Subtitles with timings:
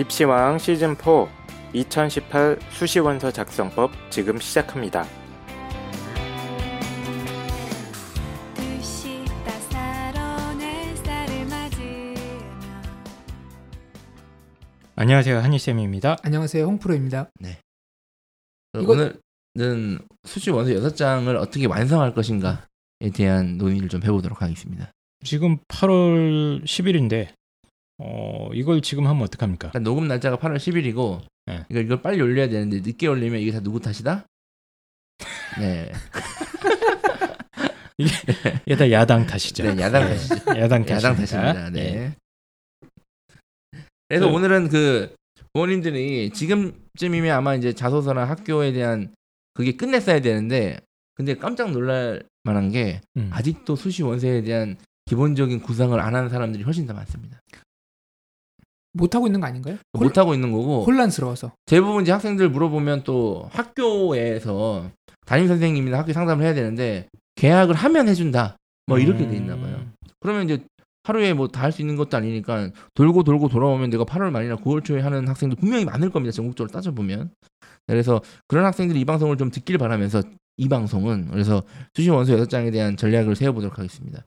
[0.00, 1.28] 입시왕 시즌4
[1.74, 5.04] 2018 수시원서 작성법 지금 시작합니다.
[14.96, 15.38] 안녕하세요.
[15.38, 16.16] 한희쌤입니다.
[16.22, 17.30] 안녕하세요, 홍프로입니다.
[18.74, 22.56] 어, 이거- 오늘은 수시 원서 6장을 어떻게 완성할 것인가에
[23.14, 24.90] 대한 논의를 좀 해보도록 하겠습니다.
[25.24, 27.28] 지금 8월 10일인데
[28.02, 29.68] 어, 이걸 지금 하면 어떡합니까?
[29.68, 31.64] 일단 녹음 날짜가 8월 10일이고 네.
[31.68, 34.24] 이걸, 이걸 빨리 올려야 되는데 늦게 올리면 이게 다 누구 탓이다?
[35.60, 35.92] 네,
[38.66, 39.62] 이게 다 야당 탓이죠.
[39.74, 40.34] 네 야당 탓이죠.
[40.56, 40.94] 야당 탓입니다.
[40.96, 41.70] 야당 탓입니다.
[41.70, 41.80] 네.
[41.80, 42.12] 예.
[44.08, 45.14] 그래서 그- 오늘은 그
[45.52, 49.14] 부모님들이 지금쯤이면 아마 이제 자소서나 학교에 대한
[49.52, 50.78] 그게 끝냈어야 되는데
[51.14, 53.28] 근데 깜짝 놀랄 만한 게 음.
[53.32, 57.38] 아직도 수시 원서에 대한 기본적인 구상을 안 하는 사람들이 훨씬 더 많습니다.
[58.92, 59.76] 못 하고 있는 거 아닌가요?
[59.94, 61.52] 혼- 못 하고 있는 거고 혼란스러워서.
[61.66, 64.90] 대부분 이제 학생들 물어보면 또 학교에서
[65.26, 69.76] 담임 선생님이나 학교 상담을 해야 되는데 계약을 하면 해준다 뭐 이렇게 돼 있나 봐요.
[69.80, 69.92] 음.
[70.20, 70.64] 그러면 이제
[71.04, 74.84] 하루에 뭐 다 할 수 있는 것도 아니니까 돌고 돌고 돌아오면 내가 8월 말이나 9월
[74.84, 76.32] 초에 하는 학생도 분명히 많을 겁니다.
[76.32, 77.30] 전국적으로 따져보면.
[77.86, 80.22] 그래서 그런 학생들이 이 방송을 좀 듣길 바라면서
[80.58, 81.62] 이 방송은 그래서
[81.94, 84.24] 수시 원서 6장에 대한 전략을 세워보도록 하겠습니다.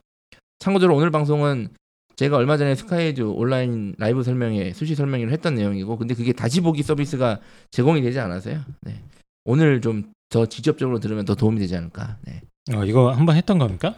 [0.58, 1.68] 참고적으로 오늘 방송은
[2.16, 6.82] 제가 얼마 전에 스카이즈 온라인 라이브 설명회 수시 설명회를 했던 내용이고 근데 그게 다시 보기
[6.82, 8.60] 서비스가 제공이 되지 않아서요.
[8.82, 9.02] 네.
[9.44, 12.16] 오늘 좀 더 직접적으로 들으면 더 도움이 되지 않을까.
[12.22, 12.40] 네.
[12.74, 13.94] 어, 이거 한 번 했던 겁니까?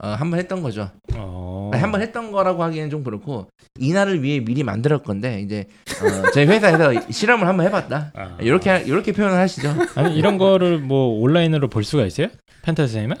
[0.00, 0.92] 어, 한 번 했던 거죠.
[1.14, 1.70] 어.
[1.72, 3.48] 아니, 한번 했던 거라고 하기에는 좀 그렇고
[3.80, 5.66] 이날을 위해 미리 만들었 건데 이제
[6.00, 8.12] 어, 저희 회사에서 실험을 한번 해봤다.
[8.14, 8.36] 아.
[8.40, 9.74] 이렇게 이렇게 표현을 하시죠.
[9.96, 12.28] 아니 이런 거를 뭐 온라인으로 볼 수가 있어요?
[12.62, 13.16] 펜타스 선생님은?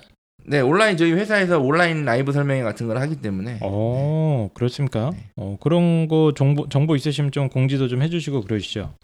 [0.48, 5.10] 네 온라인 저희 회사에서 온라인 라이브 설명회 같은 걸 하기 때문에 어, 그렇습니까?
[5.12, 5.26] 네.
[5.36, 8.94] 어, 그런 거 정보 정보 있으시면 좀 공지도 좀 해주시고 그러시죠.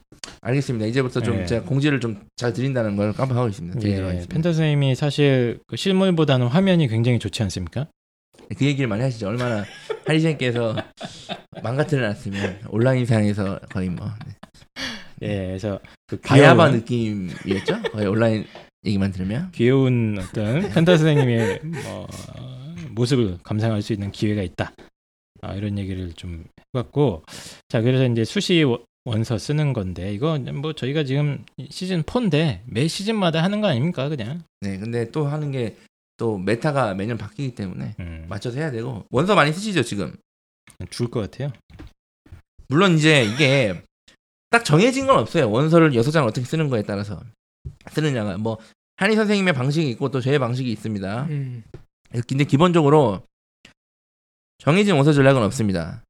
[0.41, 0.87] 알겠습니다.
[0.87, 1.47] 이제부터 좀 네.
[1.47, 3.77] 제가 공지를 좀 잘 드린다는 걸 깜빡하고 있습니다.
[3.79, 4.27] 하겠습니다.
[4.35, 7.87] 펜타스 선생님이 사실 그 실물보다는 화면이 굉장히 좋지 않습니까?
[8.57, 9.29] 그 얘기를 많이 하시죠.
[9.29, 9.65] 얼마나
[10.07, 10.75] 하리생께서
[11.63, 14.35] 망가뜨려 놨으면 온라인상에서 거의 뭐 네.
[15.23, 17.83] 예, 그래서 그 바야바 귀여운, 느낌이었죠.
[17.93, 18.45] 거의 온라인
[18.85, 22.07] 얘기만 들으면 귀여운 어떤 펜타스 선생님의 뭐,
[22.91, 24.73] 모습을 감상할 수 있는 기회가 있다.
[25.43, 27.25] 아, 이런 얘기를 좀 해봤고,
[27.69, 32.89] 자 그래서 이제 수시 원- 원서 쓰는 건데 이거 뭐 저희가 지금 시즌 4인데 매
[32.89, 34.43] 시즌마다 하는 거 아닙니까 그냥?
[34.61, 34.79] 네.
[34.79, 35.77] 근데 또 하는 게
[36.17, 40.15] 또 meta가 매년 바뀌기 때문에 음, 맞춰서 해야 되고 원서 많이 쓰시죠 지금.
[40.89, 41.51] 죽을 것 같아요.
[42.69, 43.83] 물론 이제 이게
[44.49, 45.51] 딱 정해진 건 없어요.
[45.51, 47.21] 원서를 여섯 장 어떻게 쓰는 거에 따라서
[47.91, 48.59] 쓰느냐가 뭐
[48.97, 51.25] 한희 선생님의 방식이 있고 또 저의 방식이 있습니다.
[51.25, 51.63] 음.
[52.29, 53.23] 근데 기본적으로
[54.59, 56.05] 정해진 원서 전략은 없습니다.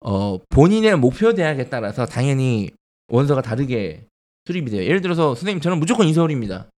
[0.00, 2.70] 어 본인의 목표 대학에 따라서 당연히
[3.08, 4.06] 원서가 다르게
[4.46, 4.82] 수립이 돼요.
[4.82, 6.68] 예를 들어서 선생님 저는 무조건 인서울입니다.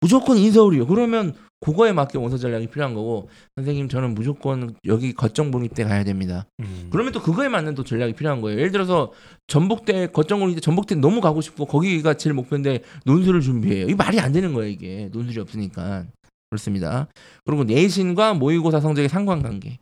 [0.00, 0.86] 무조건 인서울이요.
[0.86, 6.46] 그러면 그거에 맞게 원서 전략이 필요한 거고 선생님 저는 무조건 여기 거점 공립대 가야 됩니다.
[6.60, 6.88] 음.
[6.90, 8.58] 그러면 또 그거에 맞는 또 전략이 필요한 거예요.
[8.58, 9.12] 예를 들어서
[9.46, 13.88] 전북대 거점 공립대 전북대 너무 가고 싶고 거기가 제일 목표인데 논술을 준비해요.
[13.88, 14.70] 이 말이 안 되는 거예요.
[14.70, 16.04] 이게 논술이 없으니까
[16.50, 17.08] 그렇습니다.
[17.46, 19.78] 그리고 내신과 모의고사 성적의 상관관계.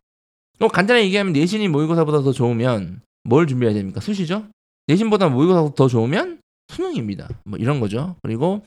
[0.61, 4.01] 또 간단히 얘기하면 내신이 모의고사보다 더 좋으면 뭘 준비해야 됩니까?
[4.01, 4.47] 수시죠.
[4.87, 6.39] 내신보다 모의고사가 더 좋으면
[6.69, 7.29] 수능입니다.
[7.45, 8.15] 뭐 이런 거죠.
[8.23, 8.63] 그리고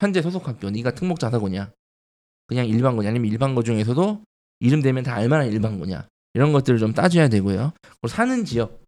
[0.00, 1.70] 현재 소속 학교, 네가 특목 자사고냐,
[2.46, 4.22] 그냥 일반고냐, 아니면 일반고 중에서도
[4.60, 6.06] 이름 되면 다 알만한 일반고냐.
[6.34, 7.72] 이런 것들을 좀 따져야 되고요.
[7.82, 8.82] 그리고 사는 지역.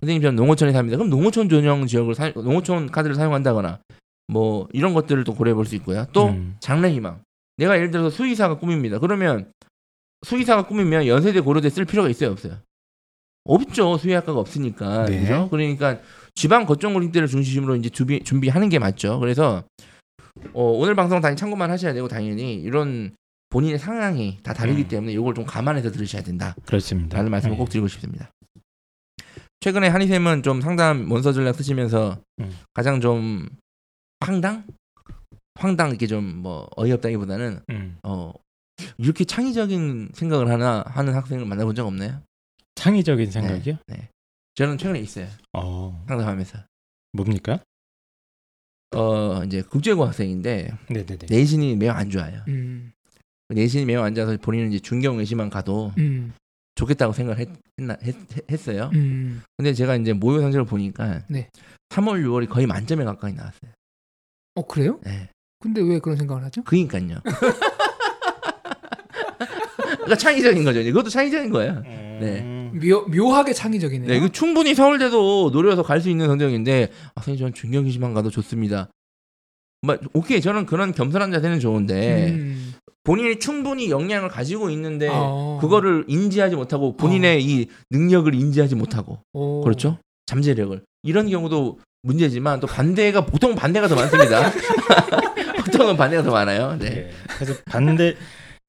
[0.00, 0.96] 선생님 저는 농어촌에 삽니다.
[0.96, 3.80] 그럼 농어촌 전용 지역을 사, 농어촌 카드를 사용한다거나
[4.28, 6.06] 뭐 이런 것들을 또 고려해 볼 수 있고요.
[6.12, 6.56] 또 음.
[6.60, 7.22] 장래 희망.
[7.58, 8.98] 내가 예를 들어서 수의사가 꿈입니다.
[8.98, 9.52] 그러면
[10.26, 12.56] 수의사가 꿈이면 연세대 고려대 쓸 필요가 있어요, 없어요?
[13.44, 13.98] 없죠.
[13.98, 15.06] 수의학과가 없으니까.
[15.06, 15.20] 네.
[15.20, 15.48] 그죠?
[15.50, 15.98] 그러니까
[16.34, 19.18] 지방 거점 고립대를 중심으로 이제 준비 준비하는 게 맞죠.
[19.18, 19.64] 그래서
[20.52, 23.14] 어, 오늘 방송 당연히 참고만 하셔야 되고 당연히 이런
[23.50, 24.88] 본인의 상황이 다 다르기 음.
[24.88, 26.54] 때문에 이걸 좀 감안해서 들으셔야 된다.
[26.66, 27.16] 그렇습니다.
[27.16, 27.58] 라는 말씀을 예.
[27.58, 28.30] 꼭 드리고 싶습니다.
[29.60, 32.56] 최근에 한희쌤은 좀 상담 원서 전략 쓰시면서 음.
[32.72, 33.48] 가장 좀
[34.20, 34.64] 황당?
[35.56, 37.98] 황당 이렇게 좀 뭐 어이없다기보다는 음.
[38.02, 38.32] 어
[38.96, 42.22] 이렇게 창의적인 생각을 하나 하는 학생을 만나본 적 없나요?
[42.76, 43.76] 창의적인 생각이요?
[43.88, 44.08] 네.
[44.54, 45.26] 저는 최근에 있어요.
[45.52, 46.58] 어, 상담하면서.
[47.12, 47.60] 뭡니까?
[48.94, 51.26] 어 이제 국제고 학생인데 네네네.
[51.28, 52.42] 내신이 매우 안 좋아요.
[52.48, 52.92] 음.
[53.48, 56.32] 내신이 매우 안 좋아서 본인은 이제 중경 외시만 가도 음.
[56.74, 57.48] 좋겠다고 생각을 했,
[57.78, 58.16] 했나, 했,
[58.50, 58.90] 했 어요.
[58.94, 59.42] 음.
[59.56, 61.48] 근데 제가 이제 모의 성적을 보니까 네.
[61.90, 63.70] 3월, 6월이 거의 만점에 가까이 나왔어요.
[64.56, 64.98] 어 그래요?
[65.04, 65.28] 네.
[65.60, 66.62] 근데 왜 그런 생각을 하죠?
[66.64, 67.20] 그니까요.
[69.78, 70.80] 그러니까 창의적인 거죠.
[70.80, 71.82] 이것도 창의적인 거예요.
[71.86, 72.18] 음.
[72.20, 72.59] 네.
[72.72, 74.08] 묘, 묘하게 창의적이네요.
[74.08, 78.88] 네, 이거 충분히 서울대도 노려서 갈 수 있는 성적인데 아, 선생님 저는 중경기시만 가도 좋습니다.
[79.82, 82.74] 뭐, 오케이 저는 그런 겸손한 자세는 좋은데 음.
[83.04, 85.58] 본인이 충분히 역량을 가지고 있는데 어.
[85.60, 89.62] 그거를 인지하지 못하고 본인의 이 능력을 인지하지 못하고 오.
[89.62, 94.50] 그렇죠 잠재력을 이런 경우도 문제지만 또 반대가 보통 반대가 더 많습니다.
[95.64, 96.76] 보통은 반대가 더 많아요.
[96.78, 96.86] 네.
[96.86, 97.10] 예.
[97.36, 98.16] 그래서 반대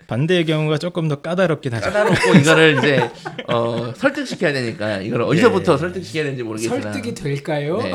[0.08, 1.86] 반대의 경우가 조금 더 까다롭긴 하죠.
[1.86, 3.10] 까다롭고 이거를 이제
[3.48, 5.78] 어, 설득시켜야 되니까 이걸 어디서부터 예.
[5.78, 7.78] 설득시켜야 되는지 모르겠으나 설득이 될까요?
[7.82, 7.92] 네.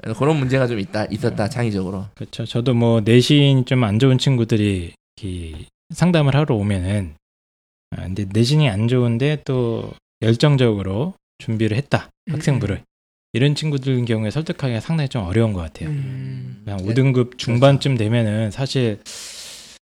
[0.00, 2.06] 그래서 그런 문제가 좀 있다 있었다 창의적으로.
[2.14, 2.44] 그렇죠.
[2.44, 4.92] 저도 뭐 내신 좀 안 좋은 친구들이
[5.22, 5.54] 이
[5.94, 7.14] 상담을 하러 오면은
[7.90, 9.92] 아, 근데 내신이 안 좋은데 또
[10.22, 12.34] 열정적으로 준비를 했다 음.
[12.34, 12.82] 학생부를
[13.34, 15.90] 이런 친구들 경우에 설득하기가 상당히 좀 어려운 것 같아요.
[15.90, 16.62] 음.
[16.64, 16.94] 그냥 네.
[16.94, 19.00] 5등급 중반쯤 되면은 사실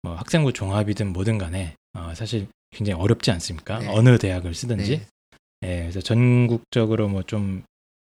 [0.06, 3.80] 뭐 학생부 종합이든 뭐든 간에 어, 사실 굉장히 어렵지 않습니까?
[3.80, 3.88] 네.
[3.88, 4.98] 어느 대학을 쓰든지.
[5.62, 5.68] 네.
[5.68, 7.62] 예, 그래서 전국적으로 뭐 좀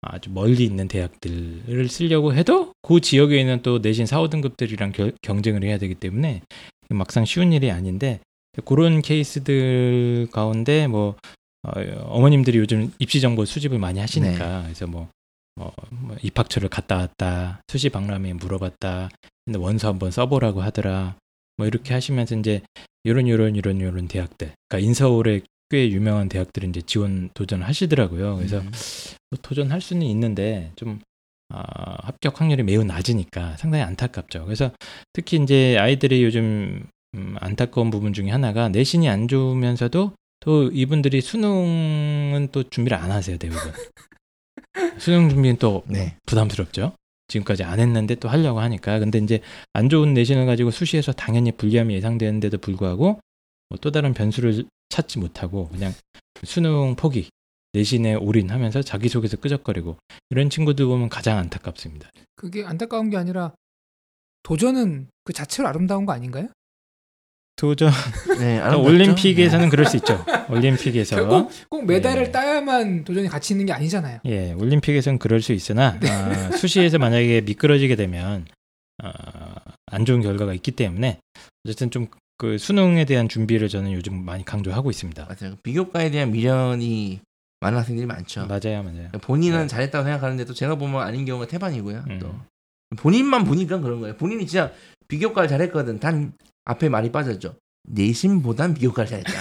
[0.04, 5.62] 아주 멀리 있는 대학들을 쓰려고 해도 그 지역에 있는 또 내신 4, 5등급들이랑 겨- 경쟁을
[5.62, 6.42] 해야 되기 때문에
[6.88, 8.18] 막상 쉬운 일이 아닌데
[8.64, 11.14] 그런 케이스들 가운데 뭐
[11.62, 15.08] 어, 머님들이 요즘 입시 정보 수집을 많이 하시니까 그래서 뭐,
[15.60, 19.08] 어, 뭐 입학처를 갔다 왔다 수시 박람회에 물어봤다
[19.44, 21.14] 근데 원서 한번 써보라고 하더라
[21.56, 22.62] 뭐 이렇게 하시면서 이제
[23.06, 25.40] 요런 요런 요런 요런 대학들 그러니까 인서울에
[25.70, 28.70] 꽤 유명한 대학들은 이제 지원 도전을 하시더라고요 그래서 음.
[29.30, 31.00] 뭐 도전할 수는 있는데 좀
[31.54, 34.44] 아, 합격 확률이 매우 낮으니까 상당히 안타깝죠.
[34.46, 34.72] 그래서
[35.12, 42.48] 특히 이제 아이들이 요즘 음, 안타까운 부분 중에 하나가 내신이 안 좋으면서도 또 이분들이 수능은
[42.52, 43.60] 또 준비를 안 하세요 대부분.
[44.98, 46.16] 수능 준비는 또 네.
[46.24, 46.94] 부담스럽죠.
[47.32, 48.98] 지금까지 안 했는데 또 하려고 하니까.
[48.98, 49.40] 근데 이제
[49.72, 53.20] 안 좋은 내신을 가지고 수시에서 당연히 불리함이 예상되는데도 불구하고
[53.68, 55.92] 뭐 또 다른 변수를 찾지 못하고 그냥
[56.44, 57.30] 수능 포기,
[57.72, 59.96] 내신에 올인하면서 자기 속에서 끄적거리고
[60.28, 62.10] 이런 친구들 보면 가장 안타깝습니다.
[62.36, 63.54] 그게 안타까운 게 아니라
[64.42, 66.48] 도전은 그 자체로 아름다운 거 아닌가요?
[67.62, 67.90] 도전
[68.40, 68.88] 네, 아름답죠?
[68.88, 70.24] 올림픽에서는 그럴 수 있죠.
[70.50, 72.32] 올림픽에서 꼭, 꼭 메달을 네.
[72.32, 74.18] 따야만 도전이 가치 있는 게 아니잖아요.
[74.26, 76.10] 예, 올림픽에서는 그럴 수 있으나 네.
[76.10, 78.46] 아, 수시에서 만약에 미끄러지게 되면
[79.02, 79.12] 아,
[79.86, 81.18] 안 좋은 결과가 있기 때문에
[81.64, 82.08] 어쨌든 좀
[82.42, 85.26] 그 수능에 대한 준비를 저는 요즘 많이 강조하고 있습니다.
[85.26, 85.54] 맞아요.
[85.62, 87.20] 비교과에 대한 미련이
[87.60, 88.48] 많은 학생들이 많죠.
[88.48, 89.10] 맞아요, 맞아요.
[89.22, 89.66] 본인은 네.
[89.68, 92.04] 잘했다고 생각하는데 또 제가 보면 아닌 경우가 태반이고요.
[92.10, 92.18] 음.
[92.18, 92.34] 또
[92.96, 94.16] 본인만 보니까 그런 거예요.
[94.16, 94.72] 본인이 진짜
[95.06, 96.00] 비교과를 잘했거든.
[96.00, 96.32] 단
[96.64, 97.56] 앞에 말이 빠졌죠.
[97.84, 99.32] 내신보단 비교과를 잘했다.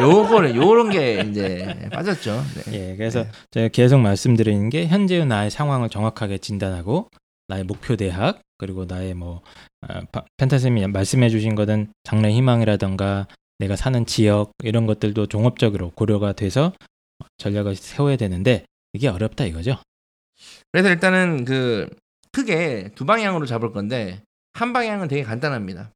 [0.00, 2.42] 요거를 요런 게 이제 빠졌죠.
[2.66, 2.72] 네.
[2.92, 3.30] 예, 그래서 네.
[3.50, 7.08] 제가 계속 말씀드리는 게 현재의 나의 상황을 정확하게 진단하고
[7.48, 9.42] 나의 목표 대학 그리고 나의 뭐
[9.80, 13.26] 아, 파- 펜타쌤이 말씀해주신 거는 장래 희망이라던가
[13.58, 16.72] 내가 사는 지역 이런 것들도 종합적으로 고려가 돼서
[17.38, 19.78] 전략을 세워야 되는데 이게 어렵다 이거죠.
[20.70, 21.88] 그래서 일단은 그
[22.32, 24.22] 크게 두 방향으로 잡을 건데
[24.52, 25.90] 한 방향은 되게 간단합니다.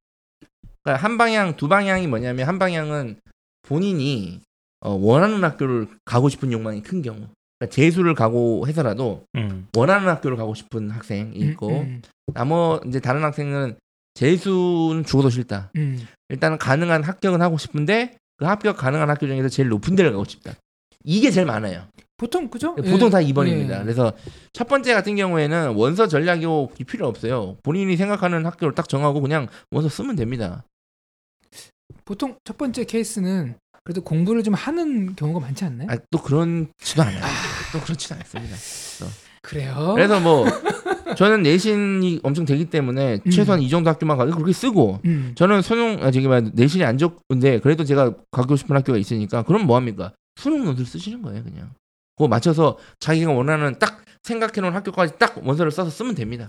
[0.82, 3.16] 그러니까 한 방향 두 방향이 뭐냐면 한 방향은
[3.62, 4.40] 본인이
[4.80, 7.28] 어, 원하는 학교를 가고 싶은 욕망이 큰 경우.
[7.58, 12.02] 그러니까 재수를 가고 해서라도 음, 원하는 학교를 가고 싶은 학생이 있고 음, 음,
[12.34, 13.76] 나머 이제 다른 학생은
[14.14, 15.70] 재수는 죽어도 싫다.
[15.76, 16.04] 음.
[16.28, 20.54] 일단은 가능한 합격은 하고 싶은데 그 합격 가능한 학교 중에서 제일 높은 데를 가고 싶다.
[21.04, 21.84] 이게 제일 많아요.
[22.16, 22.74] 보통 그죠?
[22.74, 23.10] 보통 예.
[23.10, 23.80] 다 2번입니다.
[23.80, 23.82] 예.
[23.82, 24.12] 그래서
[24.52, 26.46] 첫 번째 같은 경우에는 원서 전략이
[26.86, 27.56] 필요 없어요.
[27.62, 30.64] 본인이 생각하는 학교를 딱 정하고 그냥 원서 쓰면 됩니다.
[32.04, 33.54] 보통 첫 번째 케이스는
[33.84, 35.88] 그래도 공부를 좀 하는 경우가 많지 않나요?
[35.90, 37.20] 아, 또 그렇지도 않아요.
[37.72, 38.56] 또 그렇지도 않습니다.
[39.42, 39.92] 그래요?
[39.94, 40.46] 그래서 뭐
[41.16, 43.30] 저는 내신이 엄청 되기 때문에 음.
[43.30, 45.32] 최소한 이 정도 학교만 가도 그렇게 쓰고 음.
[45.34, 49.66] 저는 수능 아 저기 말 내신이 안 좋은데 그래도 제가 가고 싶은 학교가 있으니까 그럼
[49.66, 50.12] 뭐 합니까?
[50.36, 51.70] 수능 논술 쓰시는 거예요, 그냥.
[52.16, 56.48] 그거 맞춰서 자기가 원하는 딱 생각해 놓은 학교까지 딱 원서를 써서 쓰면 됩니다.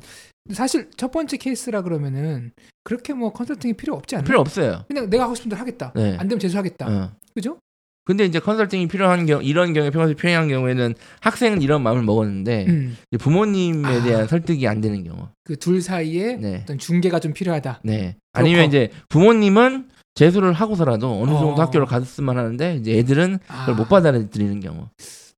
[0.52, 2.52] 사실 첫 번째 케이스라 그러면은
[2.84, 4.26] 그렇게 뭐 컨설팅이 필요 없지 않나요?
[4.26, 4.84] 필요 없어요.
[4.88, 5.94] 그냥 내가 하고 싶은 대로 하겠다.
[5.96, 6.18] 네.
[6.20, 6.88] 안 되면 재수하겠다.
[6.88, 7.12] 어.
[7.34, 7.58] 그죠?
[8.06, 12.98] 근데 이제 컨설팅이 필요한 경우 이런 경우에 평소에 필요한 경우에는 학생은 이런 마음을 먹었는데 음.
[13.18, 14.04] 부모님에 아.
[14.04, 15.30] 대한 설득이 안 되는 경우.
[15.46, 16.60] 그 둘 사이에 네.
[16.64, 17.80] 어떤 중계가 좀 필요하다.
[17.86, 18.18] 네.
[18.34, 21.62] 아니면 이제 부모님은 재수를 하고서라도 어느 정도 어.
[21.62, 24.90] 학교를 갔으면 하는데 이제 애들은 아, 그걸 못 받아들이는 경우.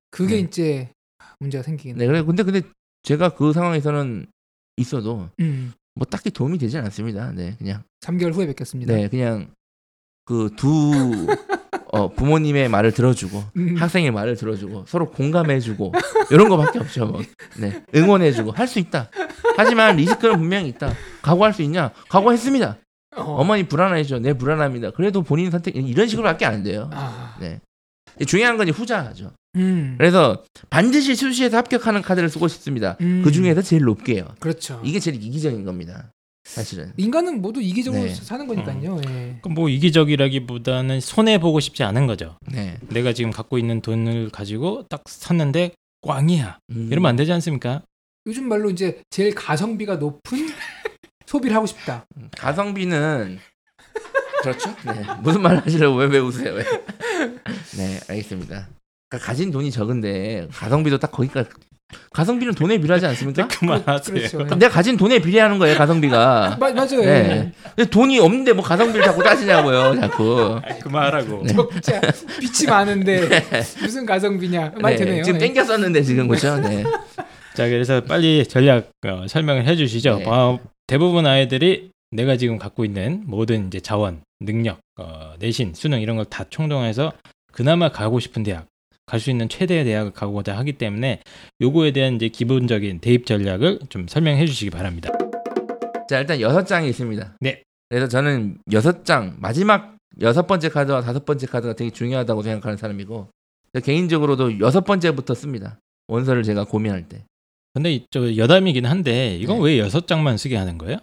[0.10, 0.40] 그게 네.
[0.42, 0.90] 이제
[1.40, 2.00] 문제가 생기겠네.
[2.00, 2.08] 네.
[2.08, 2.62] 그래 근데 근데
[3.04, 4.26] 제가 그 상황에서는
[4.78, 5.74] 있어도 음.
[5.96, 7.32] 뭐 딱히 도움이 되진 않습니다.
[7.32, 7.56] 네.
[7.58, 8.94] 그냥 3개월 후에 뵙겠습니다.
[8.94, 9.50] 네, 그냥
[10.26, 11.28] 그두
[11.92, 13.76] 어, 부모님의 말을 들어주고 음.
[13.78, 15.94] 학생의 말을 들어주고 서로 공감해주고
[16.32, 17.06] 이런 거밖에 없죠.
[17.08, 17.22] 뭐.
[17.60, 19.10] 네, 응원해주고 할 수 있다.
[19.58, 20.92] 하지만 리스크는 분명히 있다.
[21.22, 21.92] 각오할 수 있냐?
[22.10, 22.78] 각오했습니다.
[23.18, 23.22] 어.
[23.24, 24.20] 어머니 불안하죠.
[24.20, 24.92] 네 불안합니다.
[24.92, 26.90] 그래도 본인 선택 이런 식으로밖에 안 돼요.
[26.92, 27.62] 아, 네,
[28.26, 29.32] 중요한 건 후자죠.
[29.56, 29.96] 음.
[29.98, 32.98] 그래서 반드시 수시에서 합격하는 카드를 쓰고 싶습니다.
[33.02, 33.22] 음.
[33.24, 34.36] 그 중에서 제일 높게요.
[34.40, 34.82] 그렇죠.
[34.84, 36.12] 이게 제일 이기적인 겁니다.
[36.46, 36.94] 사실은.
[36.98, 38.14] 인간은 모두 이기적으로 네.
[38.14, 39.02] 사는 거니까요.
[39.08, 39.40] 예.
[39.42, 42.38] 그뭐 이기적이라기보다는 손해 보고 싶지 않은 거죠.
[42.52, 42.78] 네.
[42.90, 46.60] 내가 지금 갖고 있는 돈을 가지고 딱 샀는데 꽝이야.
[46.70, 46.90] 음.
[46.92, 47.82] 이러면 안 되지 않습니까?
[48.28, 50.22] 요즘 말로 이제 제일 가성비가 높은
[51.26, 52.06] 소비를 하고 싶다.
[52.38, 53.40] 가성비는
[54.52, 54.76] 그렇죠.
[54.86, 55.06] 네.
[55.22, 56.54] 무슨 말 하시려고 왜, 왜 웃으세요?
[56.54, 56.64] 왜?
[57.78, 58.68] 네, 알겠습니다.
[59.10, 61.50] 그러니까 가진 돈이 적은데 가성비도 딱 거기까지
[62.12, 63.48] 가성비는 돈에 비례하지 않습니까?
[63.48, 64.16] 그만하세요.
[64.16, 64.56] 그렇죠.
[64.56, 66.58] 내가 가진 돈에 비례하는 거예요, 가성비가.
[66.60, 67.02] 마, 맞아요.
[67.02, 67.06] 예.
[67.06, 67.52] 네.
[67.76, 70.60] 근데 돈이 없는데 뭐 가성비를 자꾸 따지냐고요, 자꾸.
[70.82, 71.44] 그만하라고.
[71.44, 71.54] 네.
[71.74, 72.02] 진짜
[72.40, 73.30] 빛이 많은데
[73.82, 75.24] 무슨 가성비냐 말 네, 되네요.
[75.24, 75.46] 지금 예.
[75.46, 76.58] 땡겼었는데 지금 그렇죠.
[76.60, 76.84] 네.
[77.54, 80.18] 자, 그래서 빨리 전략 어, 설명을 해주시죠.
[80.20, 80.26] 네.
[80.28, 86.18] 어, 대부분 아이들이 내가 지금 갖고 있는 모든 이제 자원, 능력, 어, 내신, 수능 이런
[86.18, 87.14] 걸 다 총동해서
[87.52, 88.68] 그나마 가고 싶은 대학,
[89.06, 91.22] 갈 수 있는 최대의 대학을 가고자 하기 때문에
[91.62, 95.10] 요거에 대한 이제 기본적인 대입 전략을 좀 설명해 주시기 바랍니다.
[96.10, 97.38] 자 일단 여섯 장이 있습니다.
[97.40, 97.62] 네.
[97.90, 103.30] 그래서 저는 여섯 장 마지막 여섯 번째 카드와 다섯 번째 카드가 되게 중요하다고 생각하는 사람이고
[103.84, 105.80] 개인적으로도 여섯 번째부터 씁니다.
[106.08, 107.24] 원서를 제가 고민할 때.
[107.74, 109.64] 근데 이- 저 여담이긴 한데 이건 네.
[109.66, 110.98] 왜 여섯 장만 쓰게 하는 거예요?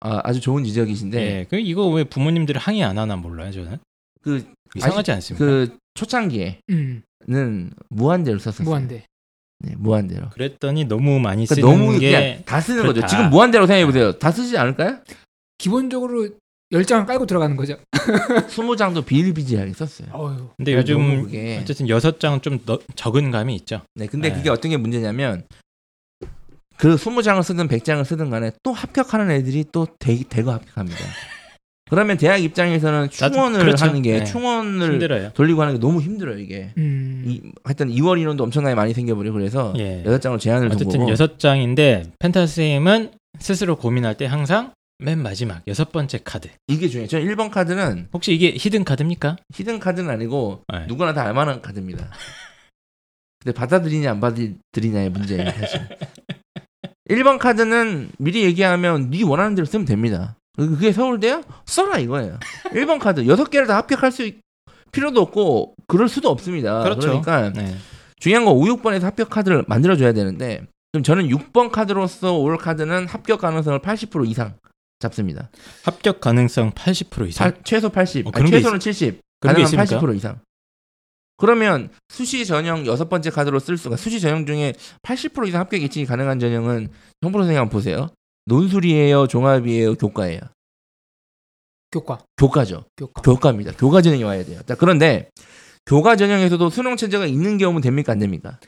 [0.00, 1.46] 아, 아주 좋은 지적이신데 네.
[1.50, 3.78] 그 이거 왜 부모님들이 항의 안 하나 몰라요, 저는.
[4.22, 4.44] 그,
[4.76, 5.44] 이상하지 않습니까?
[5.44, 8.64] 그 초창기에는 음, 무한대로 썼었어요.
[8.64, 9.04] 무한대.
[9.62, 10.30] 네, 무한대로.
[10.30, 13.00] 그랬더니 너무 많이 그러니까 쓰는 너무 게 그냥 다 쓰는 그렇다.
[13.02, 13.06] 거죠.
[13.08, 14.12] 지금 무한대로 생각해 보세요.
[14.18, 14.98] 다 쓰지 않을까요?
[15.58, 16.28] 기본적으로
[16.72, 17.76] 열 장을 깔고 들어가는 거죠.
[18.48, 20.08] 스무 장도 비일비재하게 썼어요.
[20.12, 20.50] 어휴.
[20.56, 23.82] 근데 요즘 그게 어쨌든 여섯 장은 좀 더- 적은 감이 있죠.
[23.96, 24.34] 네, 근데 네.
[24.36, 25.44] 그게 어떤 게 문제냐면
[26.80, 30.98] 그 20장을 쓰든 100장을 쓰든 간에 또 합격하는 애들이 또 대, 대거 합격합니다.
[31.90, 33.84] 그러면 대학 입장에서는 충원을 그렇죠.
[33.84, 34.24] 하는 게 네.
[34.24, 35.30] 충원을 힘들어요.
[35.34, 36.72] 돌리고 하는 게 너무 힘들어요, 이게.
[36.78, 37.24] 음.
[37.26, 40.02] 이, 하여튼 이월 인원도 엄청나게 많이 생겨버리고 그래서 예.
[40.06, 43.10] 여섯 장을 제한을 둔 어쨌든 거고 여섯 장인데 펜타 선생님은
[43.40, 46.48] 스스로 고민할 때 항상 맨 마지막 여섯 번째 카드.
[46.68, 47.08] 이게 중요해요.
[47.08, 49.36] 저는 1번 카드는 혹시 이게 히든 카드입니까?
[49.52, 50.86] 히든 카드는 아니고 네.
[50.86, 52.10] 누구나 다 알만한 카드입니다.
[53.42, 55.80] 근데 받아들이냐 안 받아들이냐의 문제예요, 사실.
[57.10, 60.36] 1번 카드는 미리 얘기하면 네 원하는 대로 쓰면 됩니다.
[60.56, 61.42] 그게 서울대야?
[61.66, 62.38] 써라 이거예요.
[62.72, 64.40] 1번 카드 6개를 다 합격할 수 있-
[64.92, 66.82] 필요도 없고 그럴 수도 없습니다.
[66.82, 67.08] 그렇죠.
[67.08, 67.76] 러니까 네.
[68.18, 73.06] 중요한 건 5, 6번에서 합격 카드를 만들어 줘야 되는데 그럼 저는 6번 카드로서 올 카드는
[73.06, 74.54] 합격 가능성을 80% 이상
[74.98, 75.48] 잡습니다.
[75.84, 77.50] 합격 가능성 80% 이상.
[77.52, 80.06] 팔- 최소 80, 어, 아니, 최소는 70, 그런 게 가능한 있습니까?
[80.06, 80.38] 80% 이상.
[81.40, 86.04] 그러면 수시 전형 여섯 번째 카드로 쓸 수가 수시 전형 중에 80% 이상 합격 예측이
[86.04, 86.88] 가능한 전형은
[87.22, 88.08] 형부 선생님 한번 보세요.
[88.46, 90.40] 논술이에요, 종합이에요, 교과예요.
[91.92, 92.20] 교과.
[92.36, 92.84] 교과죠.
[92.96, 93.22] 교과.
[93.22, 93.72] 교과입니다.
[93.72, 94.60] 교과 전형이 와야 돼요.
[94.66, 95.30] 자, 그런데
[95.86, 98.60] 교과 전형에서도 수능 체제가 있는 경우는 됩니까 안 됩니까?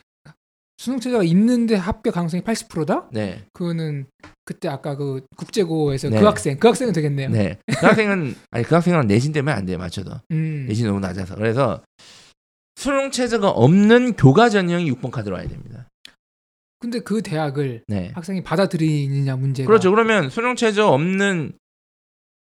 [0.79, 3.09] 수능 체제가 있는데 합격 가능성이 80%다?
[3.13, 4.07] 네, 그거는
[4.45, 6.19] 그때 아까 그 국제고에서 네.
[6.19, 7.29] 그 학생, 그 학생은 되겠네요.
[7.29, 7.59] 네.
[7.79, 10.11] 그 학생은 아니 그 학생은 내신 때문에 안 돼요, 맞춰도.
[10.33, 10.65] 음.
[10.67, 11.37] 내신이 너무 낮아서.
[11.37, 11.83] 그래서
[12.83, 15.87] 수능 체제가 없는 교과 전형이 6번 카드로 와야 됩니다.
[16.81, 18.11] 근데 그 대학을 네.
[18.13, 19.69] 학생이 받아들이느냐 문제가.
[19.69, 19.91] 그렇죠.
[19.91, 21.53] 그러면 수능 체제 없는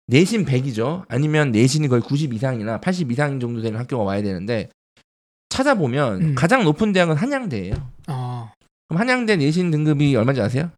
[0.06, 1.04] 내신 100이죠.
[1.08, 4.70] 아니면 내신이 거의 90 이상이나 80 이상 정도 되는 학교가 와야 되는데
[5.50, 6.34] 찾아보면 음.
[6.34, 7.74] 가장 높은 대학은 한양대예요.
[8.08, 8.50] 어.
[8.88, 10.70] 그럼 한양대 내신 등급이 얼마인지 아세요?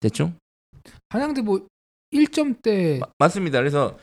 [0.00, 0.34] 대충?
[1.10, 1.66] 한양대 뭐
[2.14, 3.58] 1점대 마- 맞습니다.
[3.58, 3.98] 그래서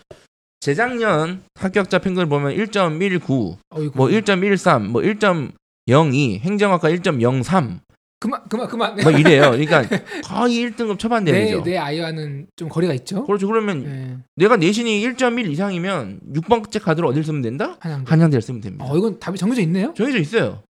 [0.59, 3.97] 재작년 합격자 평균을 보면 1.19, 어이구.
[3.97, 7.79] 뭐 1.13, 뭐 1.02, 행정학과 1.03,
[8.19, 8.95] 그만 그만 그만.
[8.95, 9.51] 뭐 이래요.
[9.51, 9.83] 그러니까
[10.25, 11.63] 거의 1등급 초반 내, 대학이죠.
[11.63, 13.23] 내 아이와는 좀 거리가 있죠.
[13.27, 13.45] 그렇죠.
[13.45, 14.17] 그러면 네.
[14.35, 17.77] 내가 내신이 1.1 이상이면 6번째 카드를 어딜 쓰면 된다?
[17.79, 18.09] 한양대.
[18.09, 18.85] 한양대를 쓰면 됩니다.
[18.89, 19.93] 어 이건 답이 정해져 있네요.
[19.95, 20.63] 정해져 있어요.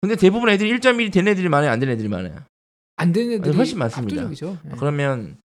[0.00, 2.36] 근데 대부분 애들이 1.1이 된 애들이 많아요, 안 된 애들이 많아요.
[2.96, 4.22] 안 되는 애들이 훨씬 많습니다.
[4.22, 4.58] 압도적이죠.
[4.64, 4.72] 네.
[4.78, 5.36] 그러면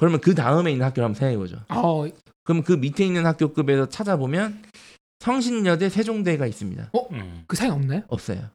[0.00, 1.58] 그러면 그 다음에 있는 학교를 한번 생각해 보죠.
[1.68, 2.06] 어,
[2.42, 4.62] 그럼 그 밑에 있는 학교급에서 찾아보면
[5.18, 6.90] 성신여대 세종대가 있습니다.
[7.12, 7.44] 음.
[7.46, 8.02] 그 사이 없나요?
[8.08, 8.48] 없어요.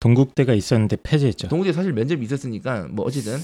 [0.00, 1.48] 동국대가 있었는데 폐지했죠.
[1.48, 3.38] 동국대 사실 면접이 있었으니까 뭐 어찌든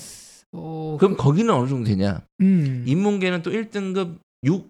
[0.53, 2.21] 어, 그럼 거기는 어느 정도 되냐?
[2.43, 2.85] 음.
[2.87, 4.69] 인문계는 또 1등급 6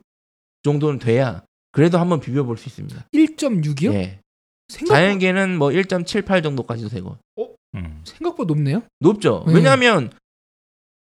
[0.62, 3.06] 정도는 돼야 그래도 한번 비벼볼 수 있습니다.
[3.12, 3.92] 1.6이요?
[3.94, 4.20] 예.
[4.68, 7.18] 생각 자연계는 뭐 1.78 정도까지도 되고
[7.74, 8.02] 음.
[8.04, 8.82] 생각보다 높네요.
[9.00, 9.44] 높죠.
[9.48, 9.54] 음.
[9.54, 10.12] 왜냐하면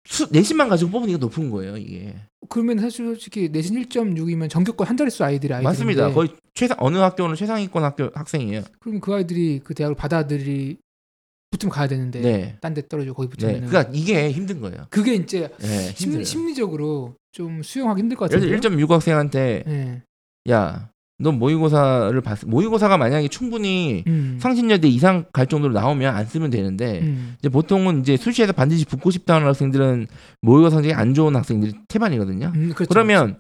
[0.05, 2.13] 수, 내신만 가지고 뽑으니까 높은 거예요 이게.
[2.49, 6.11] 그러면 사실 솔직히 내신 1.6이면 전교권 한 자릿수 아이들이 아이들인데 맞습니다.
[6.11, 8.63] 거의 최상 어느 학교는 최상위권 학교 학생이에요.
[8.79, 10.77] 그럼 그 아이들이 그 대학을 받아들이
[11.51, 12.57] 붙으면 가야 되는데 네.
[12.61, 13.31] 딴 데 떨어지고 거기 네.
[13.35, 14.87] 붙으면 그러니까 이게 힘든 거예요.
[14.89, 16.23] 그게 이제 네, 심리, 힘들어요.
[16.25, 18.59] 심리적으로 좀 수용하기 힘들 것 예를 같은데.
[18.59, 20.03] 들어 1.6 학생한테 네.
[20.49, 20.89] 야,
[21.23, 24.37] 넌 모의고사를 봤 모의고사가 만약에 충분히 음.
[24.39, 27.35] 상신여대 이상 갈 정도로 나오면 안 쓰면 되는데 음.
[27.39, 30.07] 이제 보통은 이제 수시에서 반드시 붙고 싶다는 학생들은
[30.41, 32.51] 모의고사 성적이 안 좋은 학생들이 태반이거든요.
[32.55, 33.39] 음, 그렇죠, 그러면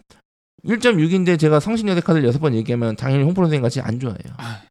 [0.65, 4.33] 1.6인데 제가 성신여대 카드를 여섯 번 얘기하면 당연히 홍프로 선생님 같이 안 좋아해요.
[4.37, 4.61] 아,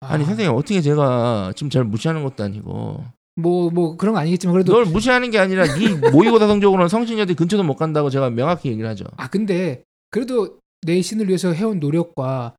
[0.00, 3.04] 아 니 선생님 어떻게 제가 지금 잘 무시하는 것도 아니고
[3.36, 7.62] 뭐, 뭐 그런 거 아니겠지만 그래도 널 무시하는 게 아니라 네 모의고사 성적으로는 성신여대 근처도
[7.62, 9.04] 못 간다고 제가 명확히 얘기를 하죠.
[9.16, 12.54] 아 근데 그래도 내신을 위해서 해온 노력과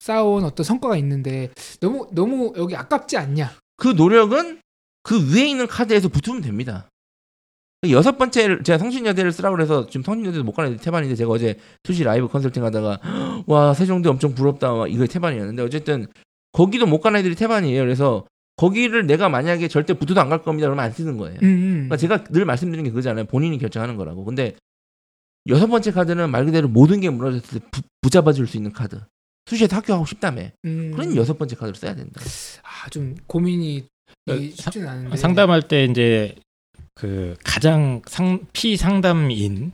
[0.00, 3.52] 쌓아온 어떤 성과가 있는데 너무 너무 여기 아깝지 않냐?
[3.76, 4.60] 그 노력은
[5.02, 6.88] 그 위에 있는 카드에서 붙으면 됩니다.
[7.90, 12.28] 여섯 번째를 제가 성신여대를 쓰라고 그래서 지금 성신여대도 못 가는 태반인데 제가 어제 수시 라이브
[12.28, 13.00] 컨설팅 하다가
[13.46, 16.06] 와 세종대 엄청 부럽다 막 이거 태반이었는데 어쨌든
[16.52, 17.82] 거기도 못 가는 애들이 태반이에요.
[17.82, 18.24] 그래서
[18.56, 20.68] 거기를 내가 만약에 절대 붙어도 안 갈 겁니다.
[20.68, 21.38] 그러면 안 쓰는 거예요.
[21.42, 21.72] 음, 음.
[21.88, 23.24] 그러니까 제가 늘 말씀드리는 게 그거잖아요.
[23.26, 24.24] 본인이 결정하는 거라고.
[24.24, 24.54] 근데
[25.48, 29.00] 여섯 번째 카드는 말 그대로 모든 게 무너졌을 때 부, 붙잡아 줄수 있는 카드.
[29.46, 30.48] 수시에서 학교하고 싶다며.
[30.64, 30.92] 음.
[30.92, 32.20] 그런 여섯 번째 카드를 써야 된다.
[32.62, 33.84] 아, 좀 고민이
[34.30, 36.34] 어, 이 쉽지는 않은데 상담할 때 이제
[36.94, 39.72] 그 가장 상 피상담인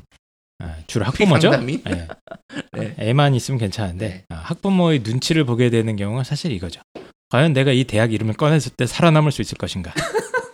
[0.59, 1.50] 아, 주로 학부모죠.
[1.50, 1.83] 피상담인?
[1.89, 2.09] 예.
[2.73, 2.95] 네.
[2.99, 4.25] 애만 있으면 괜찮은데 네.
[4.29, 6.81] 아, 학부모의 눈치를 보게 되는 경우가 사실 이거죠.
[7.29, 9.93] 과연 내가 이 대학 이름을 꺼냈을 때 살아남을 수 있을 것인가?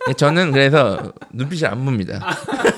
[0.07, 2.37] 네, 저는 그래서 눈빛을 안 봅니다.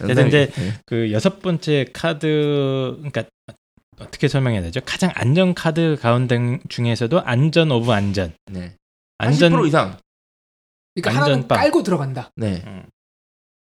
[0.00, 0.72] 그래서 이제 네.
[0.86, 3.24] 그 여섯 번째 카드 그러니까
[3.98, 4.80] 어떻게 설명해야 되죠?
[4.84, 8.32] 가장 안전 카드 가운데 중에서도 안전 of 안전.
[8.50, 8.74] 네.
[9.18, 9.96] 안전 80% 이상.
[10.94, 11.58] 그러니까 하나는 안전빵.
[11.58, 12.30] 깔고 들어간다.
[12.36, 12.64] 네.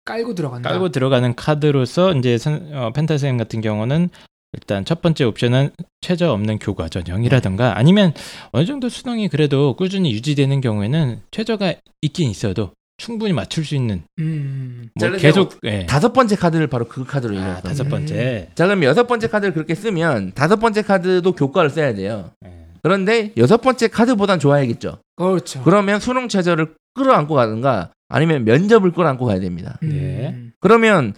[0.05, 0.71] 깔고 들어간다.
[0.71, 4.11] 깔고 들어가는 카드로서 이제 선, 어, 펜타쌤 같은 경우는
[4.53, 5.71] 일단 첫 번째 옵션은
[6.01, 8.15] 최저 없는 교과 전형이라든가 아니면
[8.53, 14.91] 어느 정도 수능이 그래도 꾸준히 유지되는 경우에는 최저가 있긴 있어도 충분히 맞출 수 있는 음.
[14.95, 15.87] 뭐 계속 예.
[15.87, 17.61] 다섯 번째 카드를 바로 그 카드로 아, 얘기해요.
[17.63, 22.33] 다섯 번째 자, 그럼 여섯 번째 카드를 그렇게 쓰면 다섯 번째 카드도 교과를 써야 돼요.
[22.45, 22.67] 예.
[22.83, 24.99] 그런데 여섯 번째 카드보단 좋아야겠죠.
[25.17, 25.63] 그렇죠.
[25.63, 29.79] 그러면 수능 최저를 끌어안고 가든가 아니면 면접을 끌어안고 가야 됩니다.
[29.85, 29.93] 음.
[29.93, 30.53] 예.
[30.61, 31.15] 그러면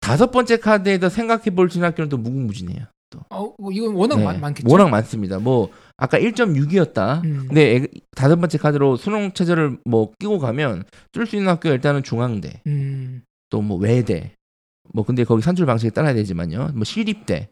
[0.00, 2.86] 다섯 번째 카드에서 생각해 볼수 있는 학교는 또 무궁무진해요.
[3.30, 4.68] 어, 뭐 이건 워낙 네, 많, 많겠죠.
[4.70, 5.38] 워낙 많습니다.
[5.38, 7.24] 뭐 아까 1.6이었다.
[7.24, 7.44] 음.
[7.48, 12.02] 근데 애- 다섯 번째 카드로 수능 최저를 뭐 끼고 가면 뚫을 수 있는 학교 일단은
[12.02, 13.22] 중앙대, 음.
[13.50, 14.32] 또뭐 외대,
[14.92, 16.70] 뭐 근데 거기 산출 방식에 따라야 되지만요.
[16.74, 17.48] 뭐 시립대,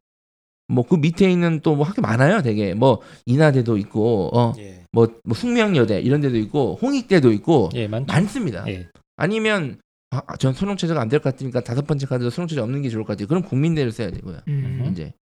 [0.68, 2.42] 뭐 그 밑에 있는 또 뭐 학교 많아요.
[2.42, 4.84] 되게 뭐 인하대도 있고, 어, 예.
[4.92, 8.64] 뭐, 뭐 숙명여대 이런 데도 있고 홍익대도 있고 예, 많, 많습니다.
[8.68, 8.88] 예.
[9.16, 9.78] 아니면
[10.10, 12.82] 아, 아, 전 수능 최저가 안 될 것 같으니까 다섯 번째 카드로 수능 최저 없는
[12.82, 13.26] 게 좋을 것 같아요.
[13.26, 14.38] 그럼 국민대를 써야 되고요.
[14.48, 14.88] 음.
[14.92, 15.12] 이제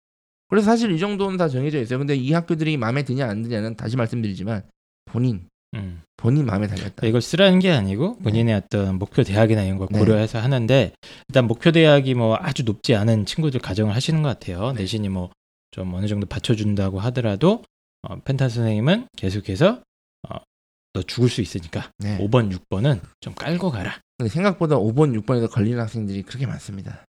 [0.53, 1.99] 그래서 사실 이 정도는 다 정해져 있어요.
[1.99, 4.63] 근데 이 학교들이 마음에 드냐 안 드냐는 다시 말씀드리지만
[5.07, 6.03] 본인 음.
[6.19, 7.07] 본인 마음에 달렸다.
[7.07, 9.99] 이걸 쓰라는 게 아니고 본인의 어떤 목표 대학이나 이런 걸 네.
[9.99, 10.93] 고려해서 하는데
[11.29, 14.73] 일단 목표 대학이 뭐 아주 높지 않은 친구들 가정을 하시는 것 같아요.
[14.73, 14.83] 네.
[14.83, 15.31] 내신이 뭐
[15.73, 17.65] 좀 어느 정도 받쳐준다고 하더라도
[18.03, 19.83] 어, 펜타 선생님은 계속해서
[20.29, 20.37] 어,
[20.93, 22.19] 너 죽을 수 있으니까 네.
[22.19, 23.99] 5번, 6번은 좀 깔고 가라.
[24.19, 27.05] 근데 생각보다 5번, 6번에서 걸리는 학생들이 그렇게 많습니다.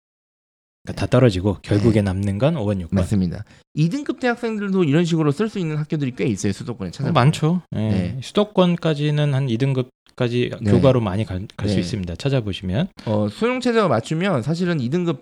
[0.83, 2.01] 그러니까 다 떨어지고 결국에 네.
[2.01, 2.95] 남는 건 5번, 6번.
[2.95, 3.45] 맞습니다.
[3.77, 6.51] 2등급 대학생들도 이런 식으로 쓸 수 있는 학교들이 꽤 있어요.
[6.53, 7.09] 수도권에 찾아.
[7.09, 7.61] 어, 많죠.
[7.75, 7.77] 예.
[7.77, 8.17] 네.
[8.21, 10.71] 수도권까지는 한 2등급 까지 네.
[10.71, 11.79] 교과로 많이 갈수 네.
[11.79, 12.15] 있습니다.
[12.15, 15.21] 찾아보시면 어, 수능 최저가 맞추면 사실은 2등급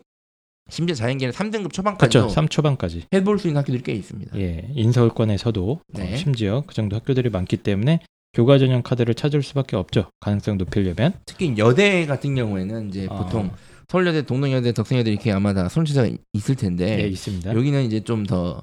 [0.70, 1.70] 심지어 자연계는 3등급 그렇죠.
[1.70, 3.04] 초반까지도 3초반까지.
[3.14, 4.38] 해볼 수 있는 학교들이 꽤 있습니다.
[4.40, 6.14] 예, 인서울권에서도 네.
[6.14, 8.00] 어, 심지어 그 정도 학교들이 많기 때문에
[8.34, 10.10] 교과 전형 카드를 찾을 수밖에 없죠.
[10.22, 11.14] 가능성 높이려면.
[11.26, 13.18] 특히 여대 같은 경우에는 이제 아.
[13.24, 13.52] 보통
[13.90, 17.54] 서울여대, 동덕여대, 덕성여대 이렇게 아마 다 최저가 있을 텐데 예, 있습니다.
[17.56, 18.62] 여기는 이제 좀 더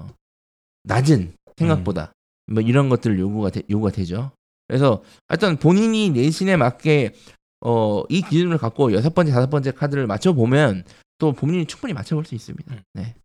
[0.83, 2.13] 낮은 생각보다
[2.49, 4.31] 뭐 이런 것들 요구가 되, 요구가 되죠.
[4.67, 7.13] 그래서 하여튼 본인이 내신에 맞게
[7.61, 10.83] 어, 이 기준을 갖고 여섯 번째, 다섯 번째 카드를 맞춰 보면
[11.17, 12.73] 또 본인이 충분히 맞춰 볼 수 있습니다.
[12.73, 12.81] 음.
[12.93, 13.15] 네.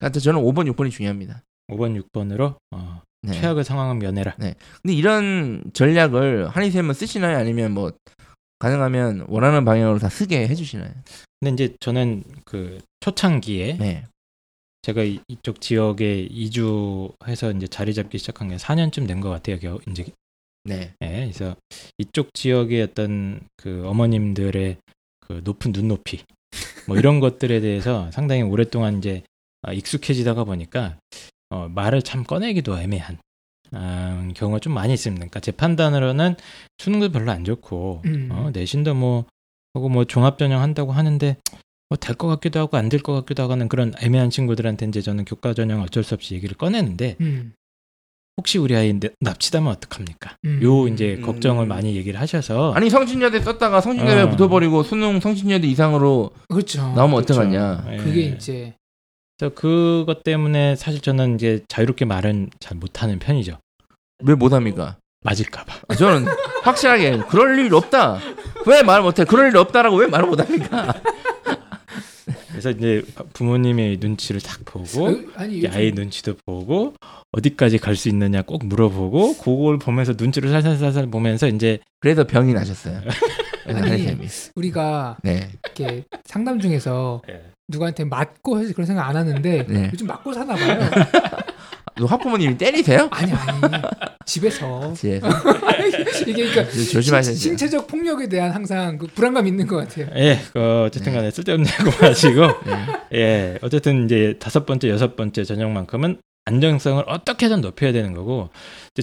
[0.00, 1.42] 하여튼 저는 5번, 6번이 중요합니다.
[1.70, 3.32] 5번, 6번으로 어, 네.
[3.32, 4.34] 최악의 상황은 면해라.
[4.36, 4.56] 근데
[4.94, 7.38] 이런 전략을 한의쌤은 쓰시나요?
[7.38, 7.92] 아니면 뭐
[8.58, 10.90] 가능하면 원하는 방향으로 다 쓰게 해주시나요?
[11.44, 14.04] 근데 이제 저는 그 초창기에 네.
[14.82, 19.58] 제가 이- 이쪽 지역에 이주해서 이제 자리 잡기 시작한 게 4년쯤 된 것 같아요.
[19.58, 20.06] 겨, 이제
[20.64, 20.92] 네.
[21.02, 21.56] 예, 그래서
[21.98, 24.76] 이쪽 지역의 어떤 그 어머님들의
[25.20, 26.22] 그 높은 눈높이
[26.86, 29.22] 뭐 이런 것들에 대해서 상당히 오랫동안 이제
[29.62, 30.96] 아, 익숙해지다가 보니까
[31.50, 33.18] 어, 말을 참 꺼내기도 애매한
[33.72, 35.18] 아, 경우가 좀 많이 있습니다.
[35.20, 36.36] 그러니까 제 판단으로는
[36.78, 38.28] 수능도 별로 안 좋고 음.
[38.30, 39.24] 어, 내신도 뭐
[39.74, 41.36] 하고 뭐 종합 전형 한다고 하는데
[41.90, 45.24] 뭐 될 것 같기도 하고 안 될 것 같기도 하고는 그런 애매한 친구들한테 이제 저는
[45.24, 47.52] 교과 전형 어쩔 수 없이 얘기를 꺼내는데 음.
[48.36, 50.36] 혹시 우리 아이 내- 납치되면 어떡합니까?
[50.44, 50.60] 음.
[50.62, 51.22] 요 이제 음.
[51.22, 54.30] 걱정을 많이 얘기를 하셔서 아니 성신여대 썼다가 성신여대 어.
[54.30, 56.80] 붙어버리고 수능 성신여대 이상으로 그렇죠.
[56.94, 57.34] 나오면 그렇죠.
[57.34, 57.84] 어떡하냐?
[57.92, 57.96] 예.
[57.98, 58.74] 그게 이제
[59.38, 63.58] 그래서 그것 때문에 사실 저는 이제 자유롭게 말은 잘 못하는 편이죠.
[64.24, 64.96] 왜 못합니까?
[65.24, 65.74] 맞을까봐.
[65.88, 66.26] 아, 저는
[66.62, 68.20] 확실하게 그럴 일 없다.
[68.66, 69.24] 왜 말 못해?
[69.24, 70.94] 그럴 일 없다라고 왜 말을 못합니까?
[72.50, 76.94] 그래서 이제 부모님의 눈치를 딱 보고 어, 아니 이 아이 눈치도 보고
[77.32, 83.00] 어디까지 갈 수 있느냐 꼭 물어보고 그걸 보면서 눈치를 살살살살 보면서 이제 그래서 병이 나셨어요.
[83.66, 83.78] 아니.
[83.78, 84.26] 선생님이.
[84.54, 85.50] 우리가 네.
[85.64, 87.42] 이렇게 상담 중에서 예.
[87.68, 89.90] 누구한테 맞고 해서 그런 생각 안 하는데 네.
[89.92, 90.80] 요즘 맞고 사나 봐요.
[91.96, 93.08] 너 학부모님이 때리세요?
[93.12, 93.60] 아니 아니
[94.24, 95.28] 집에서 집에서
[96.26, 97.22] 이게 그러니까 돼요.
[97.22, 100.08] 신체적 폭력에 대한 항상 그 불안감 있는 것 같아요.
[100.16, 102.86] 예, 그 어쨌든간에 쓸데없는 거 마시고 네.
[103.14, 108.50] 예, 어쨌든 이제 다섯 번째, 여섯 번째 전형만큼은 안정성을 어떻게든 높여야 되는 거고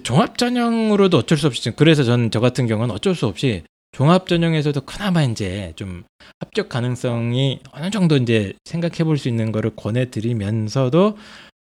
[0.03, 4.27] 종합 전형으로도 어쩔 수 없이 지금 그래서 저는 저 같은 경우는 어쩔 수 없이 종합
[4.27, 6.03] 전형에서도 그나마 이제 좀
[6.39, 11.17] 합격 가능성이 어느 정도 이제 생각해 볼 수 있는 거를 권해 드리면서도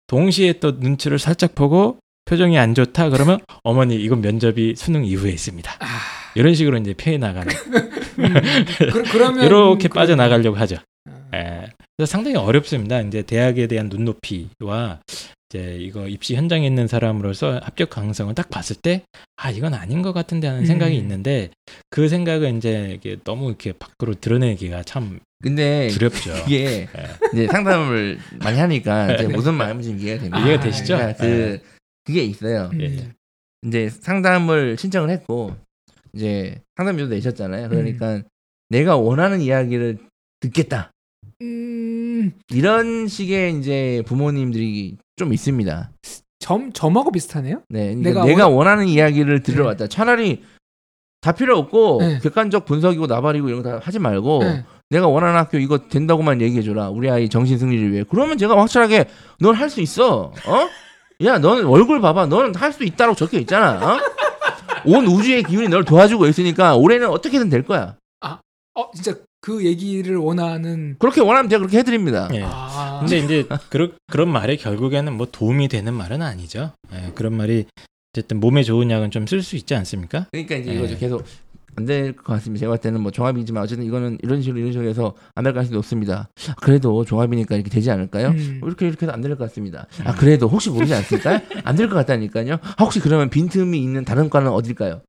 [0.08, 5.72] 동시에 또 눈치를 살짝 보고 표정이 안 좋다 그러면 어머니 이건 면접이 수능 이후에 있습니다.
[5.80, 5.86] 아,
[6.36, 7.48] 이런 식으로 이제 피해 나가는
[8.20, 8.34] 음,
[8.91, 10.78] 그, 그러면 이렇게 그- 빠져나가려고 하죠.
[11.10, 11.67] 아, 예.
[11.96, 13.02] 그래서 상당히 어렵습니다.
[13.02, 15.00] 이제 대학에 대한 눈높이와
[15.50, 19.04] 이제 이거 입시 현장에 있는 사람으로서 합격 가능성을 딱 봤을 때
[19.38, 21.02] 아 이건 아닌 것 같은데 하는 생각이 음.
[21.02, 21.52] 있는데
[21.92, 26.32] 그 생각을 이제 이게 너무 이렇게 밖으로 드러내기가 참 근데 두렵죠.
[26.50, 26.88] 이게
[27.34, 30.40] 이제 상담을 많이 하니까 이제 무슨 마음인지 이해가 됩니다.
[30.40, 30.98] 이해가 되시죠?
[30.98, 31.62] 그러니까 그
[32.04, 32.72] 그게 있어요.
[32.74, 32.82] 음.
[32.82, 33.12] 예.
[33.68, 35.56] 이제 상담을 신청을 했고
[36.14, 37.70] 이제 상담료도 내셨잖아요.
[37.70, 38.24] 그러니까
[38.70, 40.00] 내가 원하는 이야기를
[40.40, 40.92] 듣겠다.
[41.42, 45.89] 음, 이런 식의 이제 부모님들이 좀 있습니다.
[46.39, 47.62] 점 점하고 비슷하네요.
[47.69, 49.67] 네, 그러니까 내가 내가, 원하 는 이야기를 들으러 네.
[49.69, 49.88] 왔다.
[49.88, 50.43] 차라리
[51.19, 52.19] 다 필요 없고 네.
[52.21, 54.63] 객관적 분석이고 나발이고 이런 거 다 하지 말고 네.
[54.91, 56.89] 내가 원하는 학교 이거 된다고만 얘기해 줘라.
[56.91, 58.03] 우리 아이 정신 승리를 위해.
[58.10, 59.10] 그러면 제가 확실하게
[59.41, 60.32] 넌 할 수 있어.
[60.45, 60.69] 어?
[61.25, 62.27] 야, 너는 얼굴 봐봐.
[62.27, 63.95] 너는 할 수 있다고 적혀 있잖아.
[63.95, 63.99] 어?
[64.86, 67.97] 온 우주의 기운이 널 도와주고 있으니까 올해는 어떻게든 될 거야.
[68.80, 69.15] 어 진짜
[69.48, 72.28] 그 얘기를 원하는 그렇게 원하면 제가 그렇게 해드립니다.
[72.34, 72.42] 예.
[72.46, 76.74] 아, 근데 이제 그런 그런 말이 결국에는 뭐 도움이 되는 말은 아니죠.
[76.92, 77.66] 예, 그런 말이
[78.14, 80.26] 어쨌든 몸에 좋은 약은 좀 쓸 수 있지 않습니까?
[80.34, 80.76] 그러니까 이제 네.
[80.78, 80.98] 이거죠.
[80.98, 81.24] 계속
[81.78, 82.60] 안 될 것 같습니다.
[82.60, 85.76] 제가 봤을 때는 뭐 종합이지만 어쨌든 이거는 이런 식으로 이런 식으로 해서 안 될 가능성이
[85.78, 86.28] 높습니다.
[86.62, 88.30] 그래도 종합이니까 이렇게 되지 않을까요?
[88.32, 88.60] 음.
[88.66, 89.88] 이렇게 이렇게 해도 안될 것 같습니다.
[90.04, 91.40] 아 그래도 혹시 모르지 않습니까?
[91.64, 92.56] 안 될 것 같다니까요.
[92.56, 95.00] 아, 혹시 그러면 빈틈이 있는 다른 과는 어딜까요?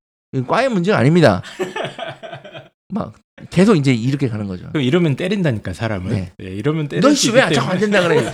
[0.47, 1.43] 과의 문제가 아닙니다.
[2.95, 3.15] 막
[3.51, 4.69] 계속 이제 이렇게 가는 거죠.
[4.71, 6.11] 그럼 이러면 때린다니까 사람을.
[6.13, 6.33] 네.
[6.43, 7.79] 예, 이러면 때릴 너수씨 있기 왜 자꾸 안.
[7.79, 8.31] 된다 그래?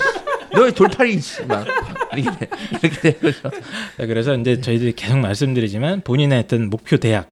[0.54, 1.66] 너의 돌팔이 씨, 막
[2.16, 2.50] 이렇게 돼-
[2.82, 3.50] 이렇게 되는 거죠.
[3.96, 7.28] 자, 그래서 이제 저희들이 계속 말씀드리지만 본인의 어떤 목표 대학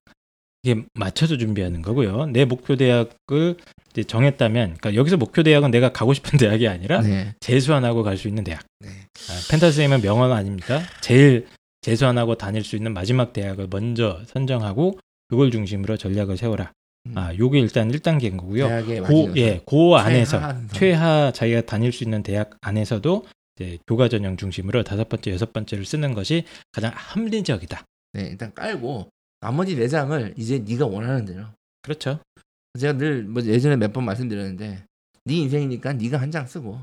[0.65, 2.27] 이게 맞춰서 준비하는 거고요.
[2.27, 3.57] 내 목표 대학을
[3.93, 7.35] 이제 정했다면, 그러니까 여기서 목표 대학은 내가 가고 싶은 대학이 아니라 네.
[7.41, 8.63] 재수 안 하고 갈 수 있는 대학.
[8.81, 8.89] 네.
[8.89, 10.81] 아, 펜타스임은 명언 아닙니까?
[11.01, 11.47] 제일
[11.81, 16.71] 재수 안 하고 다닐 수 있는 마지막 대학을 먼저 선정하고 그걸 중심으로 전략을 세워라.
[17.07, 17.19] 음.
[17.19, 18.69] 아, 요게 일단 1단계인 거고요.
[19.09, 19.37] 고.
[19.37, 20.39] 예, 고 안에서.
[20.73, 25.85] 최하 자기가 다닐 수 있는 대학 안에서도 이제 교과 전형 중심으로 다섯 번째, 여섯 번째를
[25.85, 27.85] 쓰는 것이 가장 합리적이다.
[28.15, 29.09] 네, 일단 깔고
[29.41, 31.45] 나머지 네 장을 이제 네가 원하는 대로.
[31.83, 32.21] 그렇죠.
[32.79, 34.85] 제가 늘 뭐 예전에 몇 번 말씀드렸는데
[35.25, 36.79] 네 인생이니까 네가 한 장 쓰고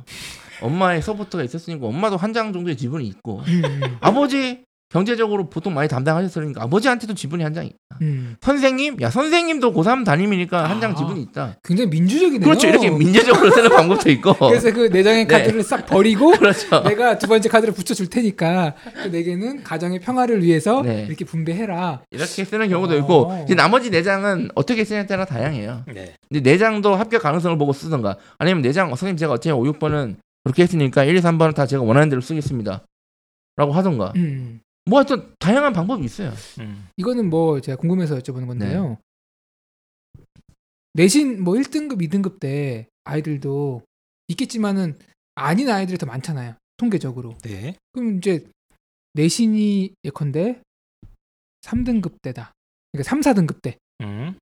[0.61, 6.63] 엄마의 서포터가 있었으니까 엄마도 한 장 정도의 지분이 있고 음, 아버지 경제적으로 보통 많이 담당하셨으니까
[6.63, 7.75] 아버지한테도 지분이 한 장 있다.
[8.01, 8.35] 음.
[8.41, 10.95] 선생님, 야 선생님도 고3 담임이니까 한장 아.
[10.95, 11.57] 지분이 있다.
[11.63, 12.39] 굉장히 민주적이네요.
[12.39, 12.67] 그렇죠.
[12.67, 14.33] 이렇게 민주적으로 쓰는 방법도 있고.
[14.49, 15.37] 그래서 그네 장의 네.
[15.37, 16.81] 카드를 싹 버리고 그렇죠.
[16.83, 21.05] 내가 두 번째 카드를 붙여 줄 테니까 그 네 개는 가정의 평화를 위해서 네.
[21.07, 22.01] 이렇게 분배해라.
[22.11, 22.97] 이렇게 쓰는 경우도 어.
[22.97, 25.83] 있고 이제 나머지 네 장은 어떻게 쓰냐에 따라 다양해요.
[25.93, 26.13] 네.
[26.29, 30.63] 근데 네 장도 합격 가능성을 보고 쓰던가 아니면 네장 선생님 제가 어차피 5, 6번은 그렇게
[30.63, 32.83] 했으니까 1, 2, 3번은 다 제가 원하는 대로 쓰겠습니다.
[33.57, 34.61] 라고 하던가 음.
[34.85, 36.33] 뭐 하여튼 다양한 방법이 있어요.
[36.59, 36.87] 음.
[36.97, 38.97] 이거는 뭐 제가 궁금해서 여쭤보는 건데요.
[40.93, 43.83] 내신 뭐 1등급, 2등급 때 아이들도
[44.29, 44.97] 있겠지만은
[45.35, 46.55] 아닌 아이들이 더 많잖아요.
[46.77, 47.37] 통계적으로.
[47.43, 47.75] 네.
[47.93, 48.45] 그럼 이제
[49.13, 50.61] 내신이 예컨대
[51.61, 52.51] 3등급 때다.
[52.91, 53.77] 그러니까 3, 4등급 때.
[54.01, 54.37] 음.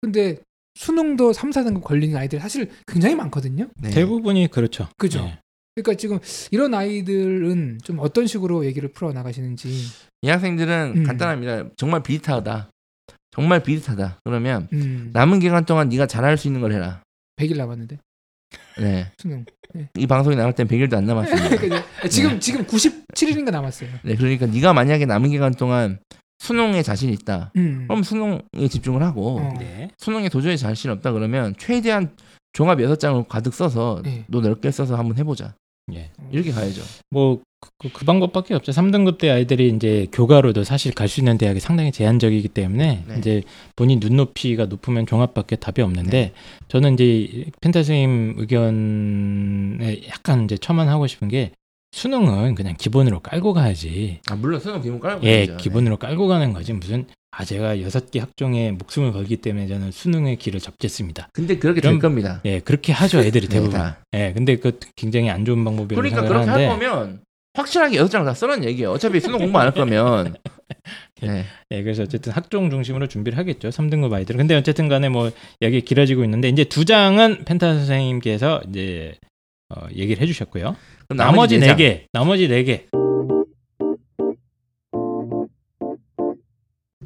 [0.00, 0.38] 근데
[0.74, 3.68] 수능도 3, 4등급 걸리는 아이들 사실 굉장히 많거든요.
[3.80, 3.90] 네.
[3.90, 4.88] 대부분이 그렇죠.
[4.96, 5.24] 그죠?
[5.24, 5.38] 네.
[5.82, 6.18] 그러니까 지금
[6.50, 9.68] 이런 아이들은 좀 어떤 식으로 얘기를 풀어 나가시는지.
[10.22, 11.04] 이 학생들은 음.
[11.04, 11.70] 간단합니다.
[11.76, 12.70] 정말 비슷하다.
[13.30, 14.18] 정말 비슷하다.
[14.24, 15.10] 그러면 음.
[15.12, 17.02] 남은 기간 동안 네가 잘할 수 있는 걸 해라.
[17.36, 17.98] 100일 남았는데
[18.78, 19.12] 네.
[19.18, 19.44] 수능.
[19.96, 21.78] 이 방송이 나갈 땐 100일도 안 남았습니다.
[22.10, 23.88] 지금 지금 97일인가 남았어요.
[24.02, 26.00] 네, 그러니까 네가 만약에 남은 기간 동안
[26.40, 27.52] 수능에 자신 있다.
[27.56, 27.84] 음.
[27.86, 29.54] 그럼 수능에 집중을 하고 어.
[29.58, 29.90] 네.
[29.98, 32.16] 수능에 도저히 자신 없다 그러면 최대한
[32.52, 34.24] 종합 여섯 장을 가득 써서 네.
[34.26, 35.54] 너 넓게 써서 한번 해보자.
[35.94, 36.10] 예.
[36.30, 36.82] 이렇게 가야죠.
[37.10, 37.40] 뭐
[37.78, 38.72] 그, 그 방법밖에 없죠.
[38.72, 43.14] 3등급 대 아이들이 이제 교가로도 사실 갈 수 있는 대학이 상당히 제한적이기 때문에 네.
[43.18, 43.42] 이제
[43.76, 46.32] 본인 눈높이가 높으면 종합밖에 답이 없는데 네.
[46.68, 51.52] 저는 이제 펜타 선생님 의견에 약간 이제 첨언하고 싶은 게
[51.92, 54.20] 수능은 그냥 기본으로 깔고 가야지.
[54.30, 55.56] 아 물론 수능 기본 깔고 예, 가야죠.
[55.56, 60.36] 기본으로 깔고 가는 거지 무슨 아 제가 여섯 개 학종에 목숨을 걸기 때문에 저는 수능의
[60.36, 61.28] 길을 접겠습니다.
[61.32, 62.40] 근데 그렇게 그럼- 될 겁니다.
[62.44, 63.78] 예, 그렇게 하죠 애들이 네, 대부분.
[63.78, 63.98] 다.
[64.14, 66.68] 예, 근데 그 굉장히 안 좋은 방법이라고 그러니까 생각을 그렇게 할.
[66.78, 67.20] 거면
[67.54, 68.90] 확실하게 여섯 장다 써라는 얘기예요.
[68.92, 70.34] 어차피 수능 공부 안 할 거면.
[71.22, 71.44] 네.
[71.72, 73.68] 예, 그래서 어쨌든 학종 중심으로 준비를 하겠죠.
[73.70, 74.38] 3등급 아이들은.
[74.38, 75.30] 근데 어쨌든 간에 뭐
[75.62, 79.14] 얘기 길어지고 있는데 이제 두 장은 펜타 선생님께서 이제
[79.68, 80.74] 어, 얘기를 해 주셨고요.
[81.10, 81.76] 나머지 네네 장.
[81.76, 82.06] 개.
[82.12, 82.86] 나머지 네 개.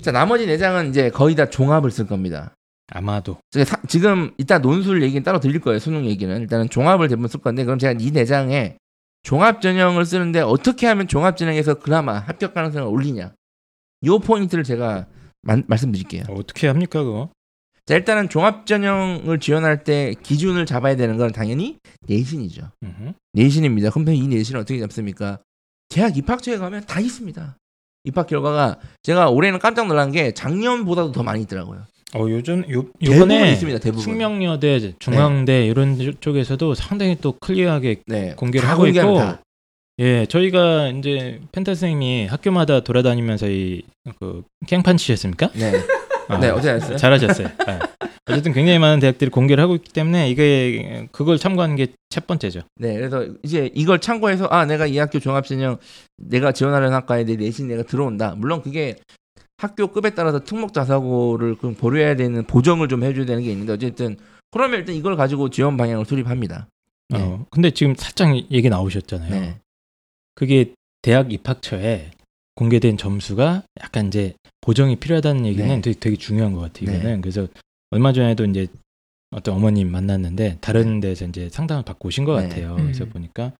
[0.04, 2.54] 자 나머지 네 장은 이제 거의 다 종합을 쓸 겁니다.
[2.92, 5.78] 아마도 사- 지금 이따 논술 얘기는 따로 드릴 거예요.
[5.78, 8.76] 수능 얘기는 일단은 종합을 대부분 쓸 건데 그럼 제가 이 네 장에
[9.22, 13.32] 종합 전형을 쓰는데 어떻게 하면 종합 전형에서 그나마 합격 가능성을 올리냐.
[14.04, 15.06] 요 포인트를 제가
[15.40, 16.24] 만- 말씀드릴게요.
[16.28, 17.30] 어떻게 합니까 그거?
[17.86, 22.70] 자 일단은 종합 전형을 지원할 때 기준을 잡아야 되는 건 당연히 내신이죠.
[22.82, 23.12] 음흠.
[23.32, 23.88] 내신입니다.
[23.88, 25.38] 그럼 이 내신을 어떻게 잡습니까?
[25.88, 27.56] 대학 입학처에 가면 다 있습니다.
[28.04, 31.80] 입학 결과가 제가 올해는 깜짝 놀란 게 작년보다도 더 많이 있더라고요.
[32.14, 33.80] 어 요즘 요 요번에 있습니다.
[33.80, 34.04] 대부분.
[34.04, 39.42] 숙명여대, 중앙대 이런 쪽에서도 상당히 또 클리어하게 네, 공개를 다 하고 있고 다.
[40.00, 45.50] 예, 저희가 이제 펜타 선생님이 학교마다 돌아다니면서 이그 깽판 치셨습니까?
[45.54, 45.72] 네.
[46.28, 46.96] 아, 네, 어떻게 하셨어요?
[46.96, 47.48] 잘하셨어요.
[47.68, 47.78] 예.
[48.30, 52.60] 어쨌든 굉장히 많은 대학들이 공개를 하고 있기 때문에 이게 그걸 참고하는 게 첫 번째죠.
[52.76, 55.78] 네, 그래서 이제 이걸 참고해서 아 내가 이 학교 종합전형
[56.16, 58.36] 내가 지원하려는 학과에 내 내신 내가 들어온다.
[58.36, 58.94] 물론 그게
[59.58, 64.16] 학교 급에 따라서 특목 자사고를 좀 고려해야 되는 보정을 좀 해줘야 되는 게 있는데 어쨌든
[64.52, 66.68] 그러면 일단 이걸 가지고 지원 방향을 수립합니다.
[67.08, 67.20] 네.
[67.20, 69.30] 어, 근데 지금 살짝 얘기 나오셨잖아요.
[69.30, 69.56] 네,
[70.36, 72.12] 그게 대학 입학처에
[72.54, 75.80] 공개된 점수가 약간 이제 보정이 필요하다는 얘기는 네.
[75.80, 76.90] 되게, 되게 중요한 것 같아요.
[76.90, 76.98] 네.
[76.98, 77.48] 이거는 그래서
[77.90, 78.68] 얼마 전에도 이제
[79.30, 82.48] 어떤 어머님 만났는데 다른 데서 이제 상담을 받고 오신 것 네.
[82.48, 82.76] 같아요.
[82.76, 82.82] 음.
[82.84, 83.52] 그래서 보니까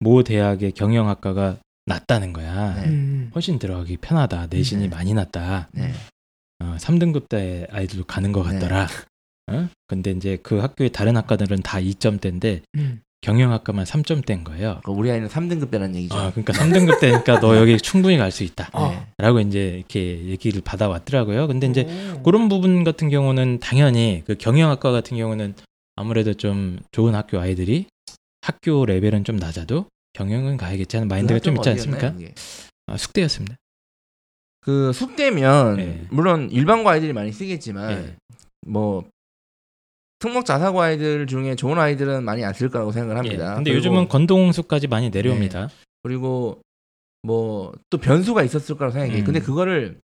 [0.00, 2.74] 모 대학의 경영학과가 낮다는 거야.
[2.82, 2.88] 네.
[2.88, 3.30] 음.
[3.34, 4.48] 훨씬 들어가기 편하다.
[4.50, 4.88] 내신이 네.
[4.88, 5.68] 많이 낮다.
[5.72, 5.92] 네,
[6.60, 8.88] 어, 3등급 대 아이들도 가는 것 같더라.
[9.52, 9.68] 어?
[9.86, 13.00] 근데 이제 그 학교의 다른 학과들은 다 2점대인데 음.
[13.22, 14.80] 경영학과만 3점대인 거예요.
[14.82, 16.14] 그러니까 우리 아이는 3등급 대라는 얘기죠.
[16.16, 18.70] 아, 그러니까 3등급 대니까 너 여기 충분히 갈 수 있다.
[18.72, 18.88] 아.
[18.88, 19.06] 네.
[19.18, 21.46] 라고 이제 이렇게 얘기를 받아왔더라고요.
[21.46, 22.22] 근데 이제 오.
[22.22, 25.54] 그런 부분 같은 경우는 당연히 그 경영학과 같은 경우는
[25.96, 27.86] 아무래도 좀 좋은 학교 아이들이
[28.40, 32.14] 학교 레벨은 좀 낮아도 경영은 가야겠지 하는 마인드가 그 좀 있지 않습니까?
[32.86, 33.56] 아, 숙대였습니다.
[34.62, 36.06] 그 숙대면 네.
[36.10, 38.16] 물론 일반고 아이들이 많이 쓰겠지만 네.
[38.66, 39.04] 뭐
[40.20, 43.28] 특목 자 사고 아이들 중에 좋은 아이들은 많이 안 쓸 거라고 생각을 예.
[43.28, 43.54] 합니다.
[43.56, 45.68] 근데 그리고- 요즘은 건동수까지 많이 내려옵니다.
[46.02, 46.60] 그리고
[47.22, 49.22] 뭐 또 변수가 있었을 거라고 생각해요.
[49.22, 49.24] 음.
[49.24, 49.98] 근데 그거를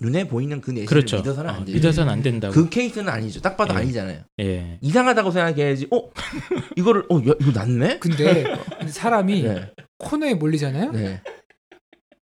[0.00, 1.16] 눈에 보이는 그 내신을 그렇죠.
[1.18, 1.74] 믿어서는 어, 안 돼요.
[1.76, 2.54] 믿어서는 안 된다고.
[2.54, 3.40] 그 케이스는 아니죠.
[3.40, 3.78] 딱 봐도 예.
[3.78, 4.22] 아니잖아요.
[4.40, 4.78] 예.
[4.80, 5.88] 이상하다고 생각해야지.
[5.90, 6.10] 어
[6.76, 7.98] 이거를 어 야, 이거 낫네?
[7.98, 8.44] 근데
[8.88, 10.92] 사람이 네, 코너에 몰리잖아요.
[10.92, 11.20] 네,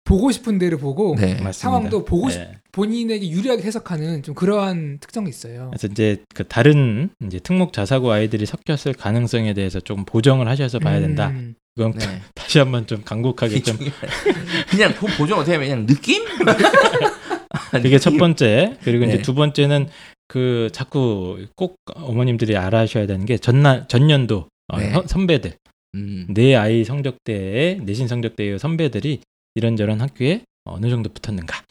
[0.06, 1.36] 보고 싶은 데를 보고 네.
[1.52, 2.52] 상황도 보고 싶 예.
[2.72, 5.70] 본인에게 유리하게 해석하는 좀 그러한 특성이 있어요.
[5.72, 11.00] 그래서 이제 그 다른 이제 특목 자사고 아이들이 섞였을 가능성에 대해서 조금 보정을 하셔서 봐야
[11.00, 11.30] 된다.
[11.30, 11.56] 음.
[11.76, 12.22] 그건 네.
[12.36, 13.78] 다시 한번 좀 강국하게 좀
[14.70, 16.24] 그냥 보- 보정 어떻게 하면 그냥 느낌?
[17.72, 18.78] 그게 첫 번째.
[18.84, 19.22] 그리고 이제 네.
[19.22, 19.88] 두 번째는
[20.28, 24.92] 그 자꾸 꼭 어머님들이 알아셔야 되는 게 전날 전년도 어, 네.
[24.92, 25.54] 선- 선배들
[25.96, 29.22] 음, 내 아이 성적대에 내신 성적대의 선배들이
[29.60, 31.64] 이런저런 학교에 어느 정도 붙었는가.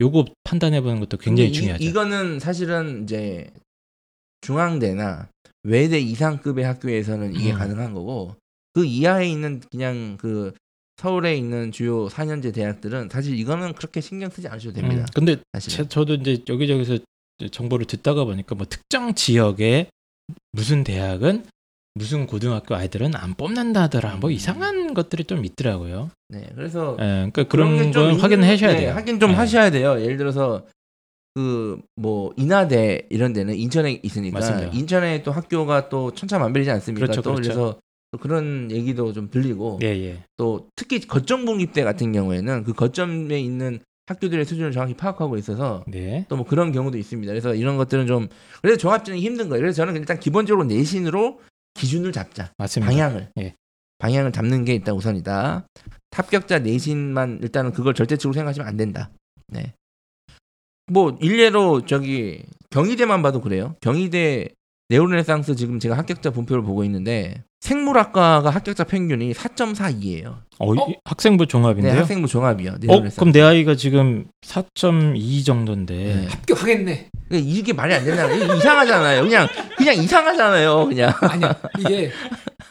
[0.00, 1.84] 요거 판단해 보는 것도 굉장히 근데 이- 중요하죠.
[1.84, 3.50] 이거는 사실은 이제
[4.42, 5.28] 중앙대나
[5.64, 7.58] 외대 이상급의 학교에서는 이게 음.
[7.58, 8.36] 가능한 거고
[8.74, 10.52] 그 이하에 있는 그냥 그
[10.98, 15.02] 서울에 있는 주요 4년제 대학들은 사실 이거는 그렇게 신경 쓰지 않으셔도 됩니다.
[15.02, 15.72] 음, 근데 사실.
[15.72, 16.98] 제, 저도 이제 여기저기서
[17.50, 19.90] 정보를 듣다가 보니까 뭐 특정 지역에
[20.52, 21.44] 무슨 대학은
[21.96, 24.16] 무슨 고등학교 아이들은 안 뽑는다더라.
[24.16, 24.32] 뭐 음.
[24.32, 26.10] 이상한 것들이 좀 있더라고요.
[26.28, 28.92] 네, 그래서 예, 그러니까 그런 건 확인을 하셔야 네, 돼요.
[28.94, 29.36] 확인 좀 네.
[29.36, 30.00] 하셔야 돼요.
[30.00, 30.66] 예를 들어서
[31.34, 34.68] 그 뭐 인하대 이런 데는 인천에 있으니까 맞습니다.
[34.72, 37.06] 인천에 또 학교가 또 천차만별이지 않습니까?
[37.06, 37.48] 그렇죠, 또 그렇죠.
[37.48, 37.80] 그래서
[38.12, 40.22] 또 그런 얘기도 좀 들리고 예, 예.
[40.36, 46.26] 또 특히 거점 공립대 같은 경우에는 그 거점에 있는 학교들의 수준을 정확히 파악하고 있어서 네.
[46.28, 47.30] 또뭐 그런 경우도 있습니다.
[47.32, 48.28] 그래서 이런 것들은 좀
[48.62, 49.62] 그래서 종합전이 힘든 거예요.
[49.62, 51.40] 그래서 저는 일단 기본적으로 내신으로
[51.76, 52.50] 기준을 잡자.
[52.58, 52.90] 맞습니다.
[52.90, 53.54] 방향을 예.
[53.98, 55.66] 방향을 잡는 게 일단 우선이다.
[56.10, 59.10] 합격자 내신만 일단은 그걸 절대적으로 생각하시면 안 된다.
[59.48, 59.74] 네.
[60.86, 63.74] 뭐 일례로 저기 경희대만 봐도 그래요.
[63.80, 64.48] 경희대
[64.88, 70.36] 네오르네상스 지금 제가 합격자 분표를 보고 있는데 생물학과가 합격자 평균이 4.42예요.
[70.58, 70.86] 어, 어?
[70.88, 71.92] 이- 학생부 종합인데요.
[71.94, 72.72] 네, 학생부 종합이요.
[72.72, 76.26] 어, 내년에 그럼 내 아이가 지금 4.2 정도인데 네.
[76.30, 77.08] 합격하겠네.
[77.28, 79.22] 그러니까 이게 말이 안 된다는 이게 이상하잖아요.
[79.24, 80.86] 그냥 그냥 이상하잖아요.
[80.86, 81.12] 그냥.
[81.20, 82.12] 아니야 이게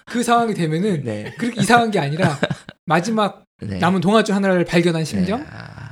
[0.06, 1.34] 그 상황이 되면은 네.
[1.38, 2.38] 그렇게 이상한 게 아니라
[2.86, 3.78] 마지막 네.
[3.80, 5.42] 남은 동아줄 하나를 발견한 심정.
[5.42, 5.46] 네.
[5.52, 5.85] 아,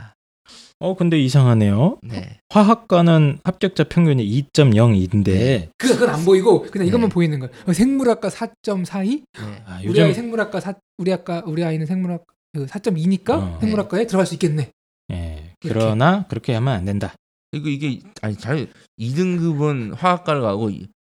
[0.80, 2.00] 어 근데 이상하네요.
[2.04, 2.40] 네.
[2.50, 5.70] 화학과는 합격자 평균이 2.02인데 네.
[5.78, 7.14] 그 그건 안 보이고 그냥 이것만 네.
[7.14, 7.50] 보이는 거야.
[7.68, 9.24] 어, 생물학과 4.42?
[9.34, 9.64] 네.
[9.66, 13.58] 아, 우리 요즘 아이 생물학과 4 우리 아까 우리 아이는 생물학 그 4.2니까 어.
[13.62, 14.72] 생물학과에 들어갈 수 있겠네.
[15.12, 15.54] 예.
[15.60, 17.14] 그러나 그렇게 하면 안 된다.
[17.54, 18.68] 이거 이게 아니 잘
[19.00, 20.70] 2등급은 화학과를 가고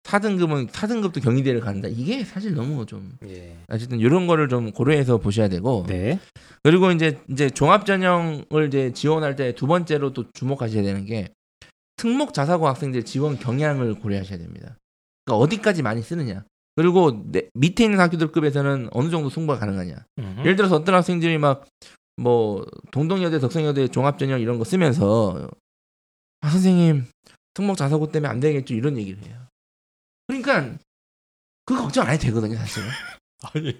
[0.04, 1.88] 4등급은 4등급도 경희대를 간다.
[1.88, 3.56] 이게 사실 너무 좀 예.
[3.68, 6.20] 어쨌든 이런 거를 좀 고려해서 보셔야 되고 네.
[6.62, 11.32] 그리고 이제 이제 종합 전형을 이제 지원할 때 두 번째로 또 주목하셔야 되는 게
[11.96, 14.76] 특목 자사고 학생들 지원 경향을 고려하셔야 됩니다.
[15.24, 16.44] 그러니까 어디까지 많이 쓰느냐.
[16.76, 19.94] 그리고 내- 밑에 있는 학교들급에서는 어느 정도 승부가 가능하냐.
[20.18, 20.36] 음.
[20.40, 21.64] 예를 들어서 어떤 학생들이 막
[22.16, 25.50] 뭐 동덕여대, 덕성여대 종합 전형 이런 거 쓰면서
[26.42, 27.06] 아 선생님
[27.54, 29.36] 특목 자사고 때문에 안 되겠죠 이런 얘기를 해요.
[30.26, 30.76] 그러니까
[31.66, 32.88] 그 걱정 안 해도 되거든요 사실은.
[33.54, 33.78] 아니,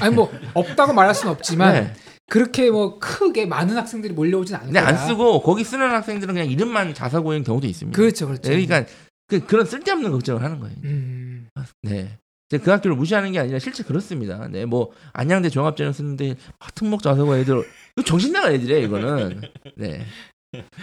[0.00, 1.94] 아니 뭐 없다고 말할 수는 없지만 네.
[2.28, 4.88] 그렇게 뭐 크게 많은 학생들이 몰려오진 않을 근데 거야.
[4.90, 7.96] 안 쓰고 거기 쓰는 학생들은 그냥 이름만 자사고인 경우도 있습니다.
[7.96, 8.50] 그렇죠, 그렇죠.
[8.50, 8.90] 네, 그러니까
[9.28, 10.76] 그 그런 쓸데없는 걱정을 하는 거예요.
[10.84, 11.48] 음,
[11.82, 12.18] 네.
[12.50, 14.46] 이제 그 학교를 무시하는 게 아니라 실제 그렇습니다.
[14.48, 17.64] 네, 뭐 안양대 종합전형 쓰는데 아, 특목 자사고 애들
[18.04, 19.40] 정신 나간 애들이에요, 이거는.
[19.76, 20.04] 네.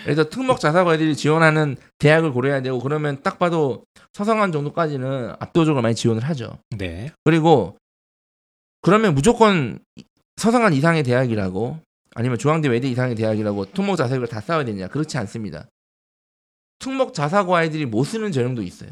[0.04, 5.96] 그래서 특목 자사고 애들이 지원하는 대학을 고려해야 되고 그러면 딱 봐도 서성한 정도까지는 압도적으로 많이
[5.96, 6.58] 지원을 하죠.
[6.78, 7.12] 네.
[7.24, 7.78] 그리고
[8.82, 9.80] 그러면 무조건
[10.38, 11.80] 서성한 이상의 대학이라고
[12.16, 14.88] 아니면 중앙대 외대 이상의 대학이라고 특목 자사고를 다 쌓아야 되냐?
[14.88, 15.68] 그렇지 않습니다.
[16.80, 18.90] 특목 자사고 아이들이 못 쓰는 전형도 있어요.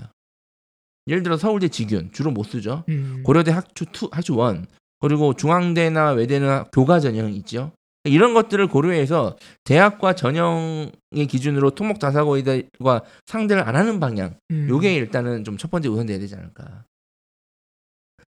[1.08, 2.84] 예를 들어 서울대 지균 주로 못 쓰죠.
[2.90, 3.24] 음.
[3.24, 4.66] 고려대 학주 2, 학주 1
[5.00, 7.72] 그리고 중앙대나 외대는 교과 전형이 있죠.
[8.08, 14.38] 이런 것들을 고려해서 대학과 전형의 기준으로 토목 자사고이들과 상대를 안 하는 방향.
[14.52, 14.68] 음.
[14.70, 16.86] 요게 일단은 좀 첫 번째 우선돼야 되지 않을까.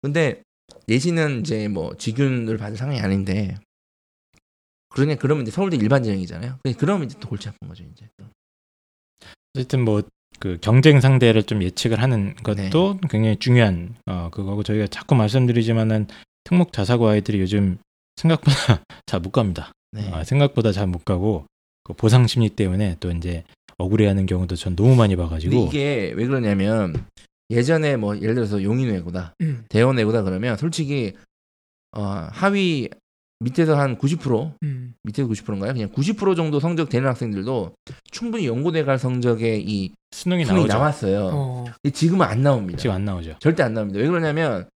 [0.01, 0.41] 근데
[0.88, 3.55] 내신은 이제 뭐 지균을 받은 상황이 아닌데
[4.89, 6.59] 그러냐 그러면 이제 서울대 일반 전형이잖아요.
[6.77, 8.07] 그러면 이제 또 골치 아픈 거죠 이제.
[8.17, 8.25] 또.
[9.55, 10.01] 어쨌든 뭐
[10.39, 12.69] 그 경쟁 상대를 좀 예측을 하는 네.
[12.69, 16.07] 것도 굉장히 중요한 어 그거고 저희가 자꾸 말씀드리지만은
[16.43, 17.77] 특목 자사고 아이들이 요즘
[18.15, 18.56] 생각보다
[19.06, 19.71] 잘 못 갑니다.
[19.91, 20.10] 네.
[20.12, 21.45] 아, 생각보다 잘 못 가고
[21.84, 23.43] 그 보상 심리 때문에 또 이제
[23.78, 27.06] 억울해하는 경우도 전 너무 많이 봐가지고 이게 왜 그러냐면
[27.49, 31.13] 예전에 뭐 예를 들어서 용인외고다 음, 대원외고다 그러면 솔직히
[31.91, 32.89] 어, 하위
[33.39, 34.93] 밑에서 한 90% 음.
[35.04, 35.73] 밑에서 90%인가요?
[35.73, 37.73] 그냥 90% 정도 성적 되는 학생들도
[38.10, 40.67] 충분히 연고대 갈 성적에 이 수능이 수능이.
[40.67, 41.30] 나왔어요.
[41.34, 41.65] 어.
[41.91, 42.78] 지금은 안 나옵니다.
[42.80, 43.36] 지금 안 나오죠.
[43.39, 43.99] 절대 안 나옵니다.
[43.99, 44.69] 왜 그러냐면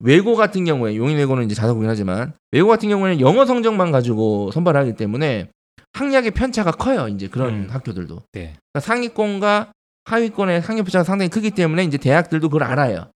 [0.00, 4.80] 외고 같은 경우에 용인 외고는 이제 자사고긴 하지만 외고 같은 경우에는 영어 성적만 가지고 선발을
[4.80, 5.48] 하기 때문에
[5.92, 7.08] 학력의 편차가 커요.
[7.08, 7.66] 이제 그런 음.
[7.70, 8.56] 학교들도 네.
[8.72, 9.72] 그러니까 상위권과
[10.04, 13.10] 하위권의 학력 편차가 상당히 크기 때문에 이제 대학들도 그걸 알아요.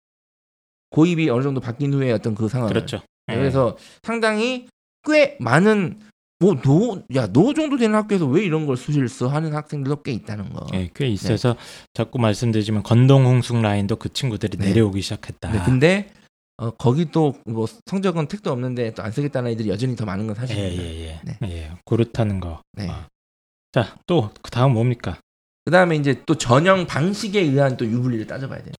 [0.89, 2.67] 고입이 어느 정도 바뀐 후에 어떤 그 상황.
[2.67, 3.01] 그렇죠.
[3.31, 3.35] 예.
[3.35, 4.67] 그래서 상당히
[5.05, 5.99] 꽤 많은
[6.39, 10.65] 뭐너야너 정도 되는 학교에서 왜 이런 걸 수시를 써 하는 학생들도 꽤 있다는 거.
[10.73, 11.55] 예, 꽤 있어서
[11.93, 14.69] 자꾸 말씀드리지만 건동 홍숙 라인도 그 친구들이 네.
[14.69, 15.51] 내려오기 시작했다.
[15.51, 16.09] 네, 근데
[16.61, 20.35] 어, 거기 또 뭐 성적은 택도 없는데 또 안 쓰겠다는 애들이 여전히 더 많은 건
[20.35, 20.83] 사실입니다.
[20.83, 21.21] 예 예 예.
[21.23, 21.37] 네.
[21.49, 22.61] 예, 그렇다는 거.
[22.73, 22.87] 네.
[22.89, 23.07] 아.
[23.71, 25.17] 자, 또 그 다음 뭡니까?
[25.65, 28.73] 그 다음에 이제 또 전형 방식에 의한 또 유불리를 따져봐야 돼요.